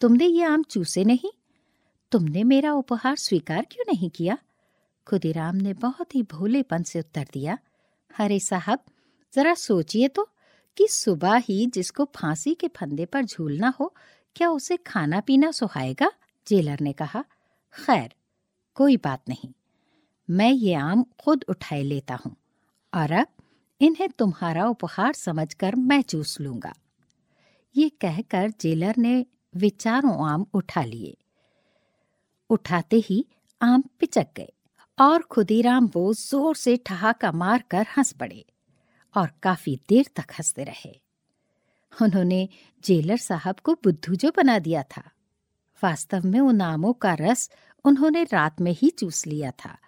तुमने 0.00 0.26
ये 0.26 0.44
आम 0.44 0.62
चूसे 0.62 1.04
नहीं? 1.04 1.30
तुमने 2.12 2.44
मेरा 2.44 2.72
उपहार 2.72 3.16
स्वीकार 3.16 3.66
क्यों 3.70 3.84
नहीं 3.92 4.10
किया? 4.10 4.38
खुदीराम 5.06 5.56
ने 5.56 5.72
बहुत 5.72 6.14
ही 6.14 6.22
भोलेपन 6.22 6.82
से 6.82 6.98
उत्तर 6.98 7.26
दिया, 7.32 7.58
अरे 8.20 8.38
साहब, 8.40 8.78
जरा 9.34 9.54
सोचिए 9.54 10.08
तो 10.08 10.28
कि 10.76 10.86
सुबह 10.90 11.36
ही 11.36 11.66
जिसको 11.66 12.04
फांसी 12.04 12.54
के 12.54 12.68
फंदे 12.68 13.04
पर 13.04 13.24
झूलना 13.24 13.74
हो, 13.80 13.94
क्या 14.36 14.48
उसे 14.48 14.76
खाना 14.76 15.20
पीना 15.20 15.50
सुहाएगा? 15.50 16.10
जेलर 16.48 16.80
ने 16.80 16.92
कहा, 16.92 17.24
खैर, 17.74 18.14
कोई 18.74 18.96
बात 18.96 19.22
नहीं। 19.28 19.52
मैं 20.30 20.50
ये 20.50 20.74
आम 20.74 21.04
खुद 21.20 21.44
उठाए 21.48 21.82
लेता 21.82 22.14
हूँ। 22.14 22.36
और 22.94 23.12
अब 23.12 23.26
इन्हें 23.80 24.08
तुम्हारा 24.08 24.66
उपहार 24.66 25.12
समझकर 25.12 25.74
मैं 25.74 26.02
चूस 26.02 26.40
लूँगा। 26.40 26.74
ये 27.76 27.88
कहकर 27.88 28.52
जेलर 28.60 28.94
ने 28.98 29.26
विचारों 29.56 30.28
आम 30.28 30.46
उठा 30.54 30.84
लिए। 30.84 31.16
उठाते 32.50 32.96
ही 32.96 33.26
आम 33.62 33.84
पिचक 34.00 34.26
गए 34.36 34.52
और 35.00 35.22
खुदीराम 35.22 35.88
बोस 35.88 36.30
ज़ोर 36.30 36.56
से 36.56 36.76
ठहाका 36.76 37.32
मारकर 37.32 37.86
हंस 37.96 38.12
पड़े 38.12 38.46
और 39.16 39.30
काफ़ी 39.42 39.80
देर 39.88 40.06
तक 40.16 40.32
हँसते 40.32 40.64
रहे। 40.64 41.00
उन्होंने 42.02 42.48
जेलर 42.84 43.16
साहब 43.16 43.56
को 43.60 43.74
बुद्धू 43.74 44.14
जो 44.14 44.32
बना 44.36 44.58
दिया 44.58 44.82
था। 44.82 45.02
वास्तव 45.82 46.22
में 46.24 46.40
उन 46.40 46.60
आमों 46.60 46.92
का 46.92 47.14
रस 47.14 47.50
उन्होंने 47.84 48.24
रात 48.24 48.60
में 48.60 48.72
ही 48.72 48.90
चूस 48.90 49.26
लिया 49.26 49.50
था। 49.50 49.78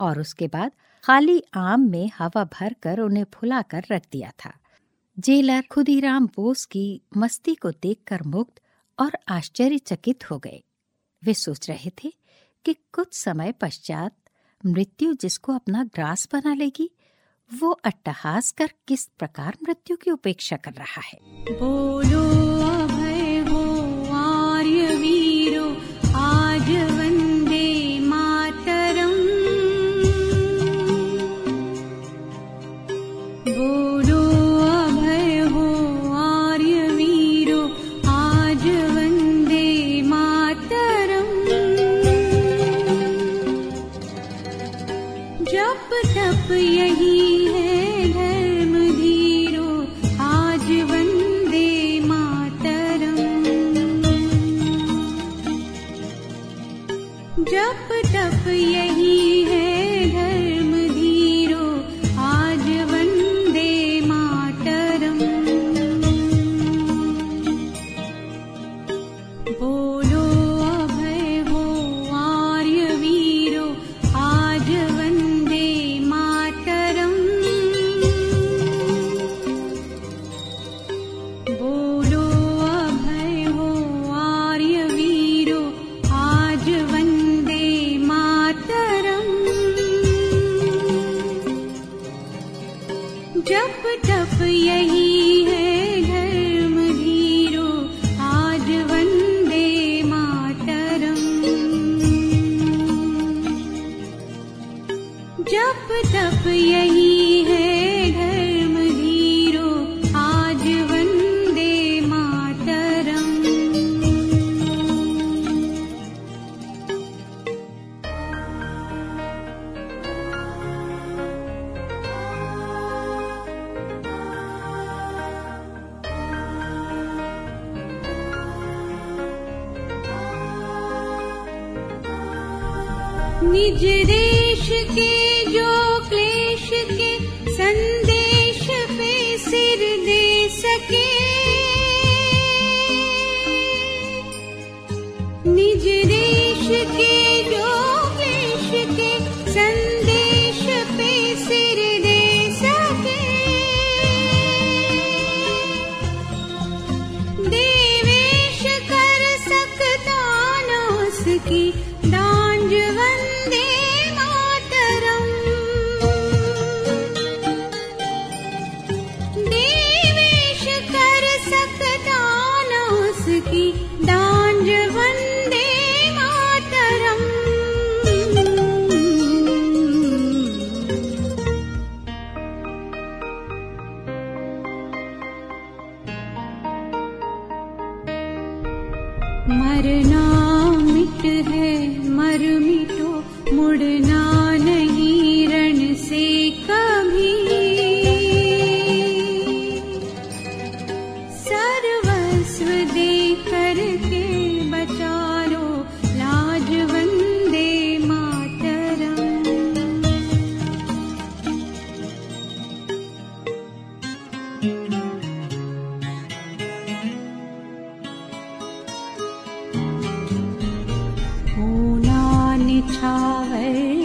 और 0.00 0.20
उसके 0.20 0.46
बाद 0.46 0.72
खाली 1.04 1.42
आम 1.54 1.80
में 1.80 2.10
हवा 2.18 2.44
भर 2.44 2.76
कर 2.82 3.00
उन्हें 3.00 3.24
फुलाकर 3.34 3.84
रख 3.90 4.02
दिया 4.12 4.32
था। 4.44 4.52
जेलर 5.18 5.64
खुदीराम 5.70 6.26
बोस 6.26 6.64
की 6.64 7.02
मस्ती 7.16 7.54
को 7.54 7.70
देखकर 7.70 8.22
मुक्त 8.22 8.60
और 9.00 9.18
आश्चर्यचकित 9.28 10.30
हो 10.30 10.38
गए। 10.38 10.62
वे 11.24 11.34
सोच 11.34 11.70
रहे 11.70 11.90
थे 11.90 12.12
कि 12.64 12.74
कुछ 12.92 13.14
समय 13.14 13.52
पश्चात 13.52 14.16
मृत्यु 14.66 15.14
जिसको 15.14 15.54
अपना 15.54 15.84
ग्रास 15.84 16.28
बना 16.32 16.54
लेगी, 16.54 16.90
वो 17.54 17.70
अट्टहास 17.70 18.50
कर 18.50 18.70
किस 18.88 19.06
प्रकार 19.06 19.56
मृत्यु 19.62 19.96
की 19.96 20.10
उपेक्षा 20.10 20.56
कर 20.56 20.72
रहा 20.72 21.00
है। 21.00 21.18
बोलो 21.58 22.17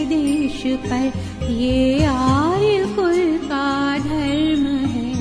निश 0.06 0.64
पर 0.66 1.12
का 3.38 3.98
धर्म 3.98 4.68
है। 4.68 5.14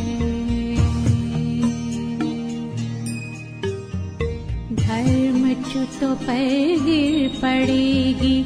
धर्म 4.74 5.54
चुत 5.54 6.04
पर 6.04 6.76
गिर 6.84 7.28
पड़ेगी 7.28 8.41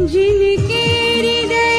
जिनके 0.00 0.82
हृदय 1.18 1.71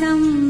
sông. 0.00 0.45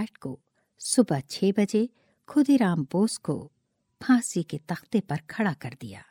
पाठ 0.00 0.16
को 0.16 0.38
सुबह 0.80 1.20
छह 1.20 1.50
बजे 1.52 1.88
खुदीराम 2.28 2.84
बोस 2.92 3.16
को 3.16 3.34
फांसी 4.00 4.42
के 4.42 4.58
तख्ते 4.68 5.00
पर 5.00 5.16
खड़ा 5.30 5.52
कर 5.52 5.76
दिया। 5.80 6.02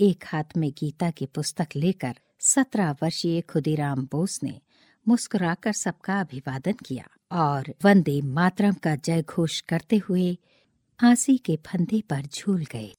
एक 0.00 0.24
हाथ 0.26 0.56
में 0.56 0.70
गीता 0.70 1.10
की 1.10 1.26
पुस्तक 1.26 1.76
लेकर 1.76 2.14
सत्रह 2.40 2.92
वर्षीय 3.02 3.40
खुदीराम 3.40 4.08
बोस 4.12 4.40
ने 4.42 4.60
मुस्कुराकर 5.08 5.72
सबका 5.72 6.20
अभिवादन 6.20 6.72
किया 6.72 7.08
और 7.32 7.74
वंदे 7.84 8.20
मातरम 8.22 8.74
का 8.74 8.96
जय 8.96 9.22
घोष 9.22 9.60
करते 9.60 9.96
हुए 9.96 10.34
फांसी 11.00 11.36
के 11.38 11.58
फंदे 11.66 12.00
पर 12.00 12.26
झूल 12.26 12.64
गए। 12.64 12.92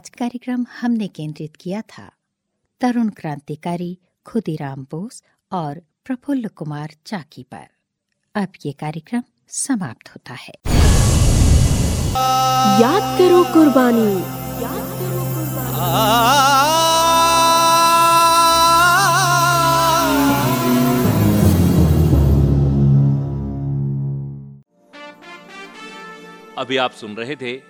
आज 0.00 0.08
कार्यक्रम 0.08 0.64
हमने 0.80 1.06
केंद्रित 1.08 1.56
किया 1.56 1.80
था। 1.80 2.12
तरुण 2.80 3.08
क्रांतिकारी 3.08 3.98
खुदीराम 4.26 4.86
बोस 4.90 5.22
और 5.52 5.80
प्रफुल्ल 6.04 6.48
कुमार 6.48 6.90
चाकी 7.06 7.42
पर। 7.42 7.66
अब 8.34 8.48
ये 8.66 8.72
कार्यक्रम 8.72 9.22
समाप्त 9.48 10.08
होता 10.08 10.34
है। 10.34 10.54
याद 12.80 13.18
करो 13.18 13.44
कुर्बानी। 13.44 14.12
याद 14.62 14.86
करो 15.00 15.24
कुर्बानी 15.34 16.16
अभी 26.58 26.76
आप 26.76 26.90
सुन 26.90 27.14
रहे 27.14 27.36
थे 27.36 27.69